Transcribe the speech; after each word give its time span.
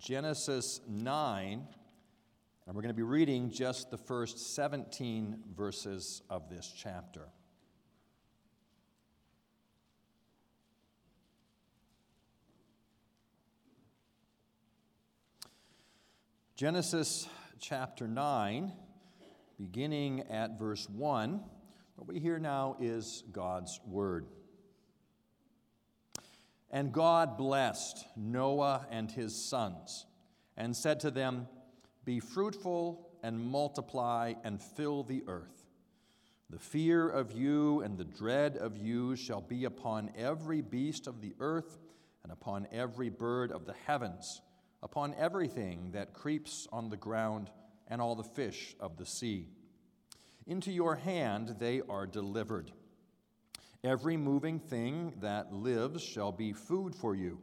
Genesis 0.00 0.80
9, 0.88 1.66
and 2.66 2.74
we're 2.74 2.80
going 2.80 2.88
to 2.88 2.94
be 2.94 3.02
reading 3.02 3.50
just 3.50 3.90
the 3.90 3.98
first 3.98 4.54
17 4.54 5.42
verses 5.54 6.22
of 6.30 6.48
this 6.48 6.72
chapter. 6.74 7.28
Genesis 16.56 17.28
chapter 17.60 18.08
9, 18.08 18.72
beginning 19.58 20.22
at 20.30 20.58
verse 20.58 20.88
1. 20.88 21.42
What 21.96 22.08
we 22.08 22.20
hear 22.20 22.38
now 22.38 22.76
is 22.80 23.22
God's 23.32 23.78
word. 23.86 24.28
And 26.70 26.92
God 26.92 27.36
blessed 27.36 28.06
Noah 28.16 28.86
and 28.90 29.10
his 29.10 29.34
sons 29.34 30.06
and 30.56 30.76
said 30.76 31.00
to 31.00 31.10
them, 31.10 31.48
Be 32.04 32.20
fruitful 32.20 33.08
and 33.22 33.40
multiply 33.40 34.34
and 34.44 34.62
fill 34.62 35.02
the 35.02 35.24
earth. 35.26 35.66
The 36.48 36.58
fear 36.58 37.08
of 37.08 37.32
you 37.32 37.80
and 37.80 37.96
the 37.96 38.04
dread 38.04 38.56
of 38.56 38.76
you 38.76 39.14
shall 39.16 39.40
be 39.40 39.64
upon 39.64 40.10
every 40.16 40.60
beast 40.60 41.06
of 41.06 41.20
the 41.20 41.34
earth 41.38 41.78
and 42.22 42.32
upon 42.32 42.66
every 42.72 43.08
bird 43.08 43.52
of 43.52 43.66
the 43.66 43.74
heavens, 43.86 44.42
upon 44.82 45.14
everything 45.14 45.90
that 45.92 46.12
creeps 46.12 46.66
on 46.72 46.88
the 46.88 46.96
ground 46.96 47.50
and 47.88 48.00
all 48.00 48.14
the 48.14 48.24
fish 48.24 48.74
of 48.80 48.96
the 48.96 49.06
sea. 49.06 49.48
Into 50.46 50.72
your 50.72 50.96
hand 50.96 51.56
they 51.58 51.82
are 51.88 52.06
delivered. 52.06 52.72
Every 53.82 54.18
moving 54.18 54.58
thing 54.58 55.14
that 55.20 55.54
lives 55.54 56.02
shall 56.02 56.32
be 56.32 56.52
food 56.52 56.94
for 56.94 57.14
you. 57.14 57.40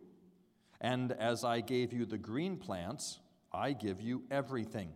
And 0.80 1.12
as 1.12 1.44
I 1.44 1.62
gave 1.62 1.92
you 1.92 2.06
the 2.06 2.20
green 2.20 2.58
plants, 2.58 3.20
I 3.52 3.74
give 3.74 4.02
you 4.02 4.24
everything. 4.30 4.94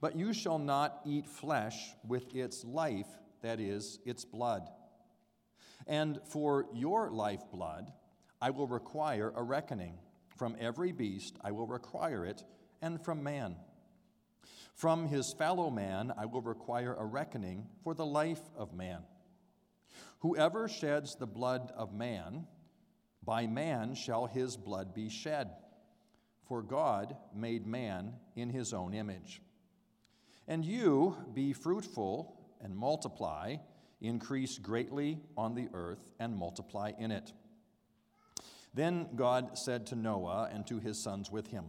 But 0.00 0.16
you 0.16 0.32
shall 0.32 0.60
not 0.60 1.00
eat 1.04 1.26
flesh 1.26 1.90
with 2.06 2.36
its 2.36 2.64
life, 2.64 3.08
that 3.42 3.58
is, 3.58 3.98
its 4.04 4.24
blood. 4.24 4.68
And 5.88 6.20
for 6.24 6.66
your 6.72 7.10
lifeblood, 7.10 7.90
I 8.40 8.50
will 8.50 8.68
require 8.68 9.32
a 9.34 9.42
reckoning. 9.42 9.98
From 10.36 10.56
every 10.60 10.92
beast 10.92 11.36
I 11.42 11.50
will 11.50 11.66
require 11.66 12.24
it, 12.24 12.44
and 12.80 13.04
from 13.04 13.24
man. 13.24 13.56
From 14.74 15.08
his 15.08 15.32
fellow 15.32 15.70
man 15.70 16.12
I 16.16 16.26
will 16.26 16.42
require 16.42 16.94
a 16.94 17.04
reckoning 17.04 17.66
for 17.82 17.94
the 17.94 18.06
life 18.06 18.42
of 18.56 18.72
man. 18.72 19.00
Whoever 20.20 20.68
sheds 20.68 21.14
the 21.14 21.26
blood 21.26 21.72
of 21.76 21.92
man, 21.92 22.46
by 23.24 23.46
man 23.46 23.94
shall 23.94 24.26
his 24.26 24.56
blood 24.56 24.94
be 24.94 25.08
shed. 25.08 25.50
For 26.48 26.62
God 26.62 27.16
made 27.34 27.66
man 27.66 28.14
in 28.34 28.50
his 28.50 28.72
own 28.72 28.94
image. 28.94 29.42
And 30.48 30.64
you 30.64 31.16
be 31.34 31.52
fruitful 31.52 32.34
and 32.60 32.76
multiply, 32.76 33.56
increase 34.00 34.58
greatly 34.58 35.20
on 35.36 35.54
the 35.54 35.68
earth, 35.72 36.08
and 36.18 36.36
multiply 36.36 36.92
in 36.98 37.10
it. 37.10 37.32
Then 38.74 39.08
God 39.14 39.58
said 39.58 39.86
to 39.88 39.96
Noah 39.96 40.48
and 40.52 40.66
to 40.66 40.78
his 40.78 41.02
sons 41.02 41.30
with 41.30 41.48
him 41.48 41.66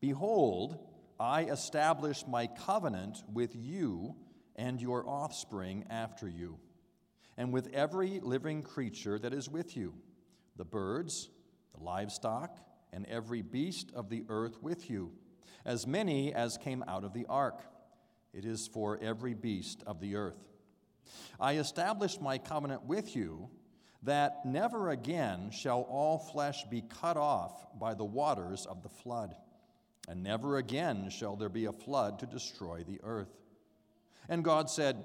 Behold, 0.00 0.78
I 1.18 1.44
establish 1.44 2.24
my 2.26 2.46
covenant 2.46 3.24
with 3.32 3.56
you 3.56 4.14
and 4.54 4.80
your 4.80 5.08
offspring 5.08 5.84
after 5.90 6.28
you 6.28 6.58
and 7.38 7.52
with 7.52 7.72
every 7.72 8.18
living 8.20 8.62
creature 8.62 9.18
that 9.18 9.32
is 9.32 9.48
with 9.48 9.76
you 9.76 9.94
the 10.56 10.64
birds, 10.64 11.30
the 11.72 11.82
livestock, 11.82 12.58
and 12.92 13.06
every 13.06 13.42
beast 13.42 13.92
of 13.94 14.10
the 14.10 14.24
earth 14.28 14.60
with 14.60 14.90
you, 14.90 15.12
as 15.64 15.86
many 15.86 16.34
as 16.34 16.58
came 16.58 16.82
out 16.88 17.04
of 17.04 17.14
the 17.14 17.24
ark. 17.28 17.62
It 18.34 18.44
is 18.44 18.66
for 18.66 18.98
every 19.00 19.34
beast 19.34 19.84
of 19.86 20.00
the 20.00 20.16
earth. 20.16 20.42
I 21.38 21.58
establish 21.58 22.20
my 22.20 22.38
covenant 22.38 22.84
with 22.84 23.14
you 23.14 23.48
that 24.02 24.44
never 24.44 24.90
again 24.90 25.50
shall 25.52 25.82
all 25.82 26.18
flesh 26.18 26.64
be 26.64 26.82
cut 26.82 27.16
off 27.16 27.66
by 27.78 27.94
the 27.94 28.04
waters 28.04 28.66
of 28.66 28.82
the 28.82 28.88
flood, 28.88 29.36
and 30.08 30.24
never 30.24 30.56
again 30.56 31.08
shall 31.08 31.36
there 31.36 31.48
be 31.48 31.66
a 31.66 31.72
flood 31.72 32.18
to 32.18 32.26
destroy 32.26 32.82
the 32.82 33.00
earth. 33.04 33.30
And 34.28 34.42
God 34.42 34.68
said, 34.68 35.04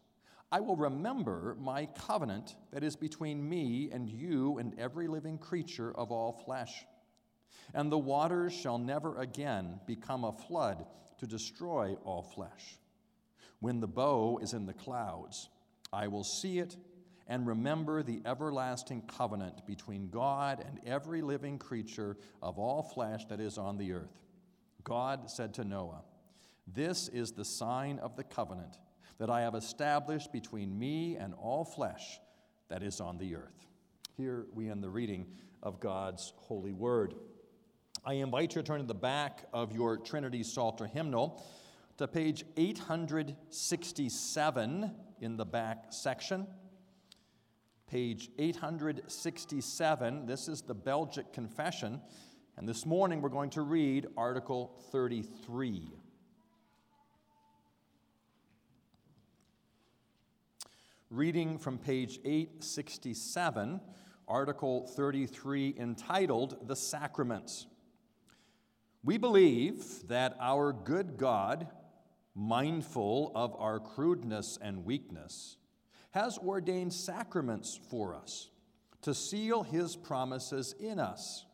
I 0.51 0.59
will 0.59 0.75
remember 0.75 1.55
my 1.59 1.85
covenant 1.85 2.55
that 2.71 2.83
is 2.83 2.95
between 2.97 3.47
me 3.47 3.89
and 3.91 4.09
you 4.09 4.57
and 4.57 4.77
every 4.77 5.07
living 5.07 5.37
creature 5.37 5.93
of 5.95 6.11
all 6.11 6.33
flesh. 6.45 6.85
And 7.73 7.89
the 7.89 7.97
waters 7.97 8.53
shall 8.53 8.77
never 8.77 9.17
again 9.19 9.79
become 9.87 10.25
a 10.25 10.33
flood 10.33 10.85
to 11.19 11.27
destroy 11.27 11.95
all 12.03 12.23
flesh. 12.23 12.77
When 13.59 13.79
the 13.79 13.87
bow 13.87 14.39
is 14.41 14.53
in 14.53 14.65
the 14.65 14.73
clouds, 14.73 15.49
I 15.93 16.07
will 16.07 16.23
see 16.23 16.59
it 16.59 16.75
and 17.27 17.47
remember 17.47 18.03
the 18.03 18.21
everlasting 18.25 19.03
covenant 19.03 19.65
between 19.65 20.09
God 20.09 20.65
and 20.67 20.81
every 20.85 21.21
living 21.21 21.59
creature 21.59 22.17
of 22.41 22.59
all 22.59 22.83
flesh 22.83 23.23
that 23.29 23.39
is 23.39 23.57
on 23.57 23.77
the 23.77 23.93
earth. 23.93 24.19
God 24.83 25.29
said 25.29 25.53
to 25.53 25.63
Noah, 25.63 26.01
This 26.67 27.07
is 27.07 27.31
the 27.31 27.45
sign 27.45 27.99
of 27.99 28.17
the 28.17 28.23
covenant 28.23 28.77
that 29.21 29.29
I 29.29 29.41
have 29.41 29.53
established 29.53 30.31
between 30.31 30.79
me 30.79 31.15
and 31.15 31.35
all 31.35 31.63
flesh 31.63 32.19
that 32.69 32.81
is 32.81 32.99
on 32.99 33.19
the 33.19 33.35
earth. 33.35 33.67
Here 34.17 34.47
we 34.51 34.67
end 34.67 34.83
the 34.83 34.89
reading 34.89 35.27
of 35.61 35.79
God's 35.79 36.33
holy 36.37 36.73
word. 36.73 37.13
I 38.03 38.13
invite 38.13 38.55
you 38.55 38.63
to 38.63 38.67
turn 38.67 38.79
to 38.79 38.87
the 38.87 38.95
back 38.95 39.45
of 39.53 39.73
your 39.73 39.97
Trinity 39.97 40.41
Psalter 40.41 40.87
hymnal 40.87 41.45
to 41.97 42.07
page 42.07 42.43
867 42.57 44.91
in 45.19 45.37
the 45.37 45.45
back 45.45 45.85
section. 45.91 46.47
Page 47.85 48.31
867, 48.39 50.25
this 50.25 50.47
is 50.47 50.63
the 50.63 50.73
Belgic 50.73 51.31
Confession, 51.31 52.01
and 52.57 52.67
this 52.67 52.87
morning 52.87 53.21
we're 53.21 53.29
going 53.29 53.51
to 53.51 53.61
read 53.61 54.07
Article 54.17 54.81
33. 54.91 56.00
Reading 61.11 61.57
from 61.57 61.77
page 61.77 62.21
867, 62.23 63.81
Article 64.29 64.87
33, 64.95 65.75
entitled 65.77 66.65
The 66.69 66.75
Sacraments. 66.75 67.67
We 69.03 69.17
believe 69.17 70.07
that 70.07 70.37
our 70.39 70.71
good 70.71 71.17
God, 71.17 71.67
mindful 72.33 73.33
of 73.35 73.53
our 73.59 73.77
crudeness 73.81 74.57
and 74.61 74.85
weakness, 74.85 75.57
has 76.11 76.37
ordained 76.37 76.93
sacraments 76.93 77.77
for 77.89 78.15
us 78.15 78.49
to 79.01 79.13
seal 79.13 79.63
his 79.63 79.97
promises 79.97 80.73
in 80.79 80.97
us, 80.97 81.45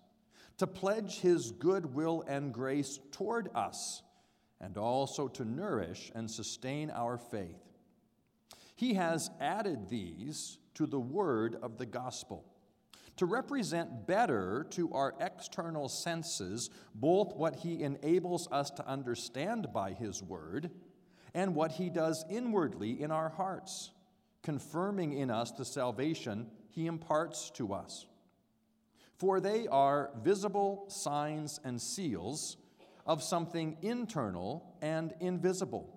to 0.59 0.67
pledge 0.67 1.19
his 1.19 1.49
goodwill 1.49 2.23
and 2.27 2.53
grace 2.53 2.99
toward 3.11 3.49
us, 3.55 4.03
and 4.61 4.77
also 4.77 5.27
to 5.27 5.43
nourish 5.43 6.11
and 6.13 6.29
sustain 6.29 6.91
our 6.91 7.17
faith. 7.17 7.66
He 8.77 8.93
has 8.93 9.31
added 9.41 9.89
these 9.89 10.59
to 10.75 10.85
the 10.85 10.99
word 10.99 11.57
of 11.63 11.79
the 11.79 11.85
gospel 11.87 12.45
to 13.15 13.25
represent 13.25 14.05
better 14.05 14.67
to 14.69 14.93
our 14.93 15.15
external 15.19 15.89
senses 15.89 16.69
both 16.93 17.35
what 17.35 17.55
he 17.55 17.81
enables 17.81 18.47
us 18.51 18.69
to 18.69 18.87
understand 18.87 19.73
by 19.73 19.93
his 19.93 20.21
word 20.21 20.69
and 21.33 21.55
what 21.55 21.71
he 21.71 21.89
does 21.89 22.23
inwardly 22.29 23.01
in 23.01 23.09
our 23.09 23.29
hearts, 23.29 23.89
confirming 24.43 25.13
in 25.13 25.31
us 25.31 25.51
the 25.51 25.65
salvation 25.65 26.45
he 26.69 26.85
imparts 26.85 27.49
to 27.49 27.73
us. 27.73 28.05
For 29.17 29.39
they 29.39 29.65
are 29.67 30.11
visible 30.21 30.85
signs 30.87 31.59
and 31.63 31.81
seals 31.81 32.57
of 33.07 33.23
something 33.23 33.77
internal 33.81 34.77
and 34.83 35.15
invisible 35.19 35.96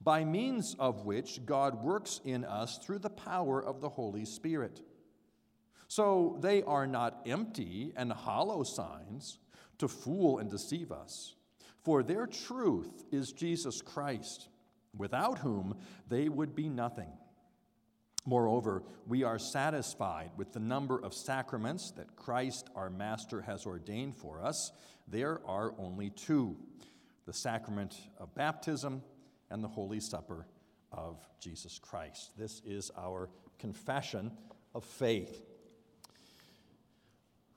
by 0.00 0.24
means 0.24 0.76
of 0.78 1.04
which 1.04 1.44
God 1.44 1.82
works 1.82 2.20
in 2.24 2.44
us 2.44 2.78
through 2.78 2.98
the 3.00 3.10
power 3.10 3.62
of 3.62 3.80
the 3.80 3.88
Holy 3.88 4.24
Spirit. 4.24 4.80
So 5.88 6.36
they 6.40 6.62
are 6.62 6.86
not 6.86 7.22
empty 7.26 7.92
and 7.96 8.12
hollow 8.12 8.62
signs 8.62 9.38
to 9.78 9.88
fool 9.88 10.38
and 10.38 10.50
deceive 10.50 10.90
us, 10.90 11.34
for 11.84 12.02
their 12.02 12.26
truth 12.26 13.04
is 13.12 13.32
Jesus 13.32 13.82
Christ, 13.82 14.48
without 14.96 15.38
whom 15.38 15.76
they 16.08 16.28
would 16.28 16.54
be 16.54 16.68
nothing. 16.68 17.12
Moreover, 18.24 18.82
we 19.06 19.22
are 19.22 19.38
satisfied 19.38 20.30
with 20.36 20.52
the 20.52 20.58
number 20.58 20.98
of 20.98 21.14
sacraments 21.14 21.92
that 21.92 22.16
Christ 22.16 22.68
our 22.74 22.90
Master 22.90 23.40
has 23.42 23.66
ordained 23.66 24.16
for 24.16 24.42
us. 24.42 24.72
There 25.06 25.40
are 25.46 25.74
only 25.78 26.10
two 26.10 26.56
the 27.26 27.32
sacrament 27.32 27.94
of 28.18 28.34
baptism 28.34 29.02
and 29.50 29.62
the 29.62 29.68
Holy 29.68 30.00
Supper 30.00 30.46
of 30.92 31.18
Jesus 31.40 31.78
Christ. 31.78 32.30
This 32.36 32.62
is 32.64 32.90
our 32.96 33.28
confession 33.58 34.30
of 34.74 34.84
faith. 34.84 35.42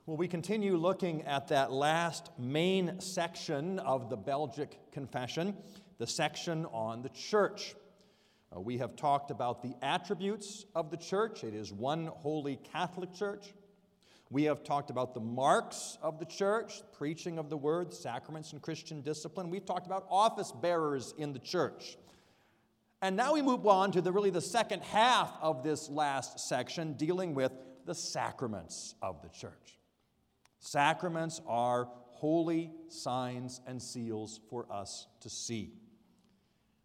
Well, 0.06 0.16
we 0.16 0.28
continue 0.28 0.76
looking 0.76 1.22
at 1.22 1.48
that 1.48 1.70
last 1.70 2.30
main 2.38 3.00
section 3.00 3.78
of 3.78 4.10
the 4.10 4.16
Belgic 4.16 4.76
Confession, 4.92 5.56
the 5.98 6.06
section 6.06 6.66
on 6.66 7.02
the 7.02 7.10
church. 7.10 7.74
Uh, 8.54 8.60
we 8.60 8.78
have 8.78 8.96
talked 8.96 9.30
about 9.30 9.62
the 9.62 9.74
attributes 9.82 10.64
of 10.74 10.90
the 10.90 10.96
church. 10.96 11.44
It 11.44 11.54
is 11.54 11.72
one 11.72 12.06
holy 12.06 12.56
Catholic 12.72 13.12
church. 13.12 13.52
We 14.32 14.44
have 14.44 14.62
talked 14.62 14.90
about 14.90 15.12
the 15.12 15.20
marks 15.20 15.98
of 16.00 16.20
the 16.20 16.24
church, 16.24 16.82
preaching 16.92 17.36
of 17.36 17.50
the 17.50 17.56
word, 17.56 17.92
sacraments, 17.92 18.52
and 18.52 18.62
Christian 18.62 19.02
discipline. 19.02 19.50
We've 19.50 19.64
talked 19.64 19.86
about 19.86 20.06
office 20.08 20.52
bearers 20.52 21.12
in 21.18 21.32
the 21.32 21.40
church. 21.40 21.98
And 23.02 23.16
now 23.16 23.34
we 23.34 23.42
move 23.42 23.66
on 23.66 23.90
to 23.92 24.00
the 24.00 24.12
really 24.12 24.30
the 24.30 24.40
second 24.40 24.82
half 24.84 25.32
of 25.42 25.64
this 25.64 25.88
last 25.88 26.38
section 26.38 26.92
dealing 26.92 27.34
with 27.34 27.50
the 27.86 27.94
sacraments 27.94 28.94
of 29.02 29.20
the 29.20 29.30
church. 29.30 29.78
Sacraments 30.60 31.40
are 31.48 31.88
holy 32.10 32.70
signs 32.88 33.60
and 33.66 33.82
seals 33.82 34.38
for 34.48 34.70
us 34.70 35.08
to 35.22 35.28
see. 35.28 35.72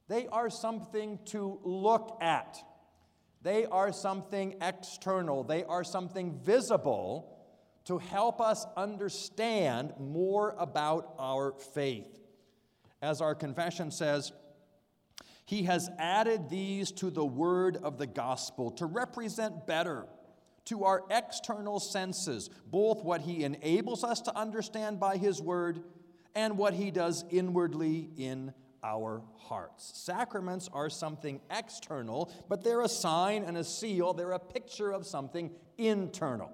They 0.07 0.25
are 0.27 0.49
something 0.49 1.19
to 1.25 1.59
look 1.63 2.17
at. 2.21 2.57
They 3.43 3.65
are 3.65 3.91
something 3.91 4.55
external. 4.61 5.43
They 5.43 5.63
are 5.65 5.83
something 5.83 6.39
visible 6.39 7.34
to 7.85 7.97
help 7.99 8.41
us 8.41 8.65
understand 8.75 9.93
more 9.99 10.55
about 10.57 11.13
our 11.19 11.53
faith. 11.73 12.19
As 13.01 13.21
our 13.21 13.35
confession 13.35 13.91
says, 13.91 14.31
he 15.45 15.63
has 15.63 15.89
added 15.99 16.49
these 16.49 16.91
to 16.93 17.11
the 17.11 17.25
word 17.25 17.77
of 17.77 17.97
the 17.97 18.07
gospel 18.07 18.71
to 18.71 18.85
represent 18.85 19.67
better 19.67 20.07
to 20.65 20.83
our 20.83 21.03
external 21.11 21.79
senses 21.79 22.49
both 22.71 23.03
what 23.03 23.21
he 23.21 23.43
enables 23.43 24.03
us 24.03 24.21
to 24.21 24.35
understand 24.35 24.99
by 24.99 25.17
his 25.17 25.39
word 25.39 25.83
and 26.33 26.57
what 26.57 26.73
he 26.73 26.89
does 26.89 27.23
inwardly 27.29 28.09
in 28.17 28.51
our 28.83 29.21
hearts. 29.37 29.91
Sacraments 29.95 30.69
are 30.73 30.89
something 30.89 31.39
external, 31.49 32.31
but 32.49 32.63
they're 32.63 32.81
a 32.81 32.89
sign 32.89 33.43
and 33.43 33.57
a 33.57 33.63
seal, 33.63 34.13
they're 34.13 34.31
a 34.31 34.39
picture 34.39 34.91
of 34.91 35.05
something 35.05 35.51
internal. 35.77 36.51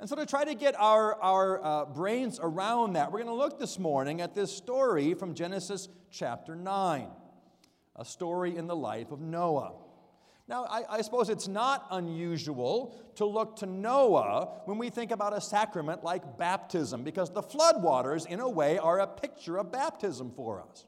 And 0.00 0.08
so, 0.08 0.16
to 0.16 0.24
try 0.24 0.46
to 0.46 0.54
get 0.54 0.74
our, 0.80 1.20
our 1.20 1.62
uh, 1.62 1.84
brains 1.84 2.40
around 2.42 2.94
that, 2.94 3.12
we're 3.12 3.18
going 3.18 3.28
to 3.28 3.34
look 3.34 3.58
this 3.58 3.78
morning 3.78 4.22
at 4.22 4.34
this 4.34 4.50
story 4.50 5.12
from 5.12 5.34
Genesis 5.34 5.88
chapter 6.10 6.56
9 6.56 7.06
a 7.96 8.04
story 8.04 8.56
in 8.56 8.66
the 8.66 8.74
life 8.74 9.10
of 9.10 9.20
Noah. 9.20 9.74
Now, 10.48 10.64
I, 10.64 10.84
I, 10.88 11.02
suppose 11.02 11.28
it's 11.28 11.48
not 11.48 11.86
unusual 11.90 12.98
to 13.16 13.26
look 13.26 13.56
to 13.56 13.66
Noah 13.66 14.62
when 14.64 14.78
we 14.78 14.88
think 14.88 15.10
about 15.10 15.36
a 15.36 15.40
sacrament 15.40 16.02
like 16.02 16.38
baptism, 16.38 17.04
because 17.04 17.30
the 17.30 17.42
floodwaters, 17.42 18.26
in 18.26 18.40
a 18.40 18.48
way, 18.48 18.78
are 18.78 19.00
a 19.00 19.06
picture 19.06 19.58
of 19.58 19.70
baptism 19.70 20.32
for 20.34 20.62
us. 20.62 20.86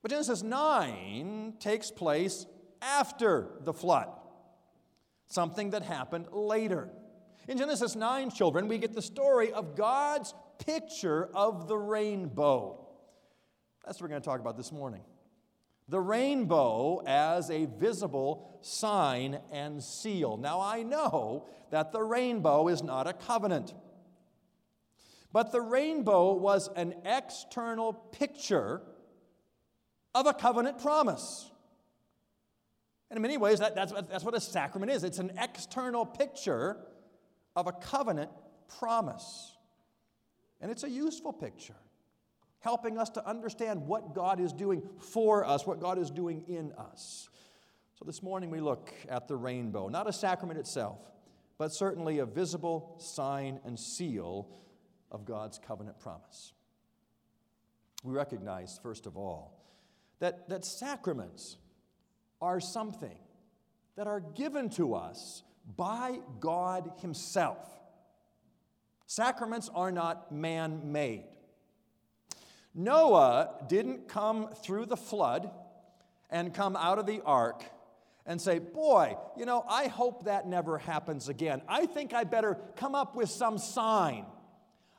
But 0.00 0.12
Genesis 0.12 0.44
9 0.44 1.54
takes 1.58 1.90
place 1.90 2.46
after 2.80 3.48
the 3.62 3.72
flood, 3.72 4.08
something 5.26 5.70
that 5.70 5.82
happened 5.82 6.28
later. 6.30 6.88
In 7.48 7.58
Genesis 7.58 7.96
9, 7.96 8.30
children, 8.30 8.68
we 8.68 8.78
get 8.78 8.92
the 8.92 9.02
story 9.02 9.52
of 9.52 9.74
God's 9.74 10.32
picture 10.64 11.28
of 11.34 11.66
the 11.66 11.76
rainbow. 11.76 12.86
That's 13.84 14.00
what 14.00 14.02
we're 14.02 14.10
going 14.10 14.22
to 14.22 14.26
talk 14.26 14.40
about 14.40 14.56
this 14.56 14.72
morning 14.72 15.02
the 15.88 16.00
rainbow 16.00 17.02
as 17.04 17.50
a 17.50 17.66
visible 17.66 18.58
sign 18.62 19.40
and 19.50 19.82
seal. 19.82 20.36
Now, 20.36 20.60
I 20.60 20.84
know 20.84 21.48
that 21.70 21.92
the 21.92 22.02
rainbow 22.02 22.68
is 22.68 22.82
not 22.82 23.08
a 23.08 23.12
covenant, 23.12 23.74
but 25.32 25.50
the 25.50 25.60
rainbow 25.60 26.34
was 26.34 26.70
an 26.76 26.94
external 27.04 27.92
picture 27.92 28.80
of 30.14 30.26
a 30.26 30.32
covenant 30.32 30.80
promise. 30.80 31.50
And 33.10 33.16
in 33.18 33.22
many 33.22 33.36
ways, 33.36 33.58
that, 33.58 33.74
that's, 33.74 33.92
that's 33.92 34.24
what 34.24 34.34
a 34.34 34.40
sacrament 34.40 34.92
is 34.92 35.04
it's 35.04 35.18
an 35.18 35.32
external 35.38 36.06
picture 36.06 36.78
of 37.54 37.66
a 37.66 37.72
covenant 37.72 38.30
promise. 38.78 39.56
And 40.60 40.70
it's 40.70 40.84
a 40.84 40.90
useful 40.90 41.32
picture 41.32 41.76
helping 42.60 42.96
us 42.96 43.10
to 43.10 43.28
understand 43.28 43.86
what 43.86 44.14
God 44.14 44.38
is 44.38 44.52
doing 44.52 44.82
for 44.98 45.44
us, 45.44 45.66
what 45.66 45.80
God 45.80 45.98
is 45.98 46.10
doing 46.10 46.44
in 46.46 46.72
us. 46.72 47.28
So 47.98 48.04
this 48.04 48.22
morning 48.22 48.50
we 48.50 48.60
look 48.60 48.92
at 49.08 49.26
the 49.26 49.36
rainbow, 49.36 49.88
not 49.88 50.08
a 50.08 50.12
sacrament 50.12 50.60
itself, 50.60 51.00
but 51.58 51.72
certainly 51.72 52.20
a 52.20 52.26
visible 52.26 52.96
sign 52.98 53.60
and 53.64 53.78
seal 53.78 54.48
of 55.10 55.24
God's 55.24 55.58
covenant 55.58 55.98
promise. 55.98 56.52
We 58.04 58.14
recognize, 58.14 58.78
first 58.82 59.06
of 59.06 59.16
all, 59.16 59.60
that, 60.20 60.48
that 60.48 60.64
sacraments 60.64 61.56
are 62.40 62.60
something 62.60 63.18
that 63.96 64.06
are 64.06 64.20
given 64.20 64.70
to 64.70 64.94
us 64.94 65.42
by 65.76 66.20
God 66.40 66.92
Himself. 67.00 67.58
Sacraments 69.06 69.70
are 69.74 69.92
not 69.92 70.32
man 70.32 70.92
made. 70.92 71.24
Noah 72.74 73.50
didn't 73.68 74.08
come 74.08 74.48
through 74.62 74.86
the 74.86 74.96
flood 74.96 75.50
and 76.30 76.54
come 76.54 76.76
out 76.76 76.98
of 76.98 77.06
the 77.06 77.20
ark 77.24 77.62
and 78.24 78.40
say, 78.40 78.58
Boy, 78.58 79.16
you 79.36 79.44
know, 79.44 79.64
I 79.68 79.88
hope 79.88 80.24
that 80.24 80.46
never 80.46 80.78
happens 80.78 81.28
again. 81.28 81.62
I 81.68 81.86
think 81.86 82.14
I 82.14 82.24
better 82.24 82.58
come 82.76 82.94
up 82.94 83.14
with 83.14 83.28
some 83.28 83.58
sign. 83.58 84.24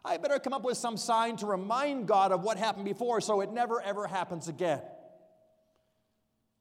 I 0.06 0.18
better 0.18 0.38
come 0.38 0.54
up 0.54 0.64
with 0.64 0.78
some 0.78 0.98
sign 0.98 1.38
to 1.38 1.46
remind 1.46 2.08
God 2.08 2.32
of 2.32 2.44
what 2.44 2.58
happened 2.58 2.86
before 2.86 3.22
so 3.22 3.42
it 3.42 3.52
never 3.52 3.82
ever 3.82 4.06
happens 4.06 4.48
again. 4.48 4.82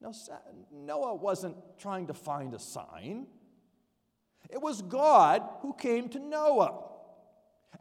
No, 0.01 0.13
Noah 0.73 1.15
wasn't 1.15 1.57
trying 1.79 2.07
to 2.07 2.15
find 2.15 2.55
a 2.55 2.59
sign. 2.59 3.27
It 4.51 4.61
was 4.61 4.83
God 4.83 5.43
who 5.61 5.73
came 5.75 6.09
to 6.11 6.19
Noah 6.19 6.83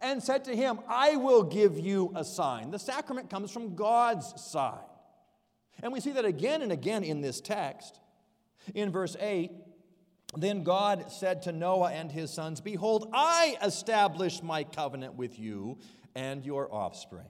and 0.02 0.22
said 0.22 0.46
to 0.46 0.56
him, 0.56 0.80
I 0.88 1.16
will 1.16 1.44
give 1.44 1.80
you 1.80 2.12
a 2.16 2.24
sign. 2.24 2.72
The 2.72 2.80
sacrament 2.80 3.30
comes 3.30 3.52
from 3.52 3.76
God's 3.76 4.42
side. 4.42 4.80
And 5.84 5.92
we 5.94 6.00
see 6.00 6.12
that 6.12 6.26
again 6.26 6.62
and 6.62 6.72
again 6.72 7.04
in 7.04 7.22
this 7.22 7.42
text. 7.42 8.00
In 8.76 8.92
verse 8.92 9.16
8, 9.20 9.52
then 10.38 10.64
God 10.64 11.12
said 11.12 11.42
to 11.44 11.52
Noah 11.52 11.92
and 11.92 12.12
his 12.12 12.32
sons, 12.32 12.62
Behold, 12.62 13.10
I 13.14 13.58
establish 13.64 14.42
my 14.42 14.64
covenant 14.64 15.16
with 15.16 15.40
you 15.40 15.78
and 16.16 16.46
your 16.46 16.74
offspring 16.74 17.28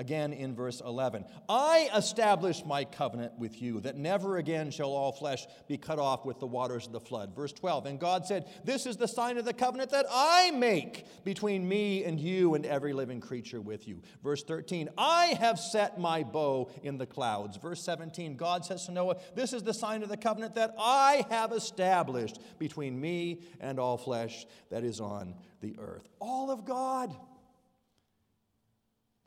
Again 0.00 0.32
in 0.32 0.54
verse 0.54 0.80
11, 0.80 1.26
I 1.46 1.90
establish 1.94 2.64
my 2.64 2.86
covenant 2.86 3.38
with 3.38 3.60
you 3.60 3.80
that 3.80 3.98
never 3.98 4.38
again 4.38 4.70
shall 4.70 4.92
all 4.92 5.12
flesh 5.12 5.46
be 5.68 5.76
cut 5.76 5.98
off 5.98 6.24
with 6.24 6.40
the 6.40 6.46
waters 6.46 6.86
of 6.86 6.92
the 6.92 7.00
flood. 7.00 7.36
Verse 7.36 7.52
12, 7.52 7.84
and 7.84 8.00
God 8.00 8.24
said, 8.24 8.46
This 8.64 8.86
is 8.86 8.96
the 8.96 9.06
sign 9.06 9.36
of 9.36 9.44
the 9.44 9.52
covenant 9.52 9.90
that 9.90 10.06
I 10.10 10.52
make 10.52 11.04
between 11.22 11.68
me 11.68 12.02
and 12.04 12.18
you 12.18 12.54
and 12.54 12.64
every 12.64 12.94
living 12.94 13.20
creature 13.20 13.60
with 13.60 13.86
you. 13.86 14.00
Verse 14.24 14.42
13, 14.42 14.88
I 14.96 15.36
have 15.38 15.60
set 15.60 16.00
my 16.00 16.22
bow 16.22 16.70
in 16.82 16.96
the 16.96 17.04
clouds. 17.04 17.58
Verse 17.58 17.82
17, 17.82 18.36
God 18.36 18.64
says 18.64 18.86
to 18.86 18.92
Noah, 18.92 19.16
This 19.34 19.52
is 19.52 19.64
the 19.64 19.74
sign 19.74 20.02
of 20.02 20.08
the 20.08 20.16
covenant 20.16 20.54
that 20.54 20.74
I 20.78 21.26
have 21.28 21.52
established 21.52 22.38
between 22.58 22.98
me 22.98 23.42
and 23.60 23.78
all 23.78 23.98
flesh 23.98 24.46
that 24.70 24.82
is 24.82 24.98
on 24.98 25.34
the 25.60 25.76
earth. 25.78 26.08
All 26.20 26.50
of 26.50 26.64
God 26.64 27.14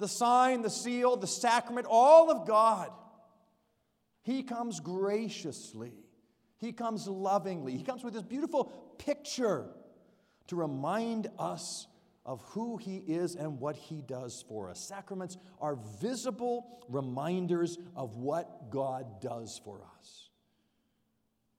the 0.03 0.09
sign, 0.09 0.61
the 0.61 0.69
seal, 0.69 1.15
the 1.15 1.25
sacrament, 1.25 1.87
all 1.89 2.29
of 2.29 2.45
God. 2.45 2.91
He 4.21 4.43
comes 4.43 4.81
graciously, 4.81 5.93
He 6.57 6.73
comes 6.73 7.07
lovingly, 7.07 7.77
He 7.77 7.83
comes 7.83 8.03
with 8.03 8.13
this 8.13 8.23
beautiful 8.23 8.65
picture 8.97 9.65
to 10.47 10.57
remind 10.57 11.27
us 11.39 11.87
of 12.25 12.41
who 12.47 12.75
He 12.75 12.97
is 12.97 13.35
and 13.35 13.61
what 13.61 13.77
He 13.77 14.01
does 14.01 14.43
for 14.45 14.69
us. 14.69 14.85
Sacraments 14.85 15.37
are 15.61 15.77
visible 16.01 16.83
reminders 16.89 17.77
of 17.95 18.17
what 18.17 18.71
God 18.71 19.21
does 19.21 19.61
for 19.63 19.85
us. 19.97 20.29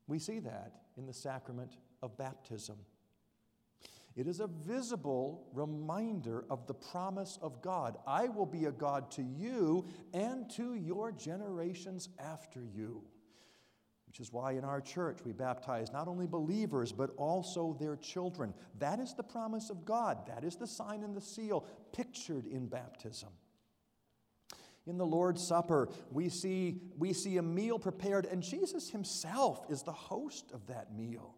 We 0.06 0.18
see 0.18 0.40
that 0.40 0.72
in 0.98 1.06
the 1.06 1.14
sacrament 1.14 1.78
of 2.02 2.18
baptism. 2.18 2.76
It 4.16 4.28
is 4.28 4.38
a 4.38 4.46
visible 4.46 5.48
reminder 5.52 6.44
of 6.48 6.66
the 6.66 6.74
promise 6.74 7.38
of 7.42 7.60
God 7.60 7.96
I 8.06 8.28
will 8.28 8.46
be 8.46 8.66
a 8.66 8.72
God 8.72 9.10
to 9.12 9.22
you 9.22 9.86
and 10.12 10.48
to 10.50 10.74
your 10.74 11.10
generations 11.10 12.08
after 12.18 12.64
you. 12.64 13.02
Which 14.06 14.20
is 14.20 14.32
why 14.32 14.52
in 14.52 14.64
our 14.64 14.80
church 14.80 15.18
we 15.24 15.32
baptize 15.32 15.90
not 15.92 16.06
only 16.06 16.28
believers, 16.28 16.92
but 16.92 17.10
also 17.16 17.76
their 17.80 17.96
children. 17.96 18.54
That 18.78 19.00
is 19.00 19.14
the 19.14 19.24
promise 19.24 19.68
of 19.70 19.84
God. 19.84 20.28
That 20.28 20.44
is 20.44 20.54
the 20.54 20.68
sign 20.68 21.02
and 21.02 21.16
the 21.16 21.20
seal 21.20 21.66
pictured 21.92 22.46
in 22.46 22.68
baptism. 22.68 23.30
In 24.86 24.98
the 24.98 25.06
Lord's 25.06 25.44
Supper, 25.44 25.88
we 26.12 26.28
see, 26.28 26.82
we 26.96 27.12
see 27.12 27.38
a 27.38 27.42
meal 27.42 27.80
prepared, 27.80 28.26
and 28.26 28.42
Jesus 28.42 28.90
himself 28.90 29.64
is 29.68 29.82
the 29.82 29.92
host 29.92 30.52
of 30.52 30.68
that 30.68 30.94
meal 30.94 31.34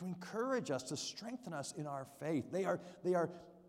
to 0.00 0.06
encourage 0.06 0.70
us, 0.70 0.82
to 0.84 0.96
strengthen 0.96 1.52
us 1.52 1.74
in 1.76 1.86
our 1.86 2.06
faith. 2.18 2.50
They 2.50 2.64
are, 2.64 2.80
they 3.04 3.14
are 3.14 3.28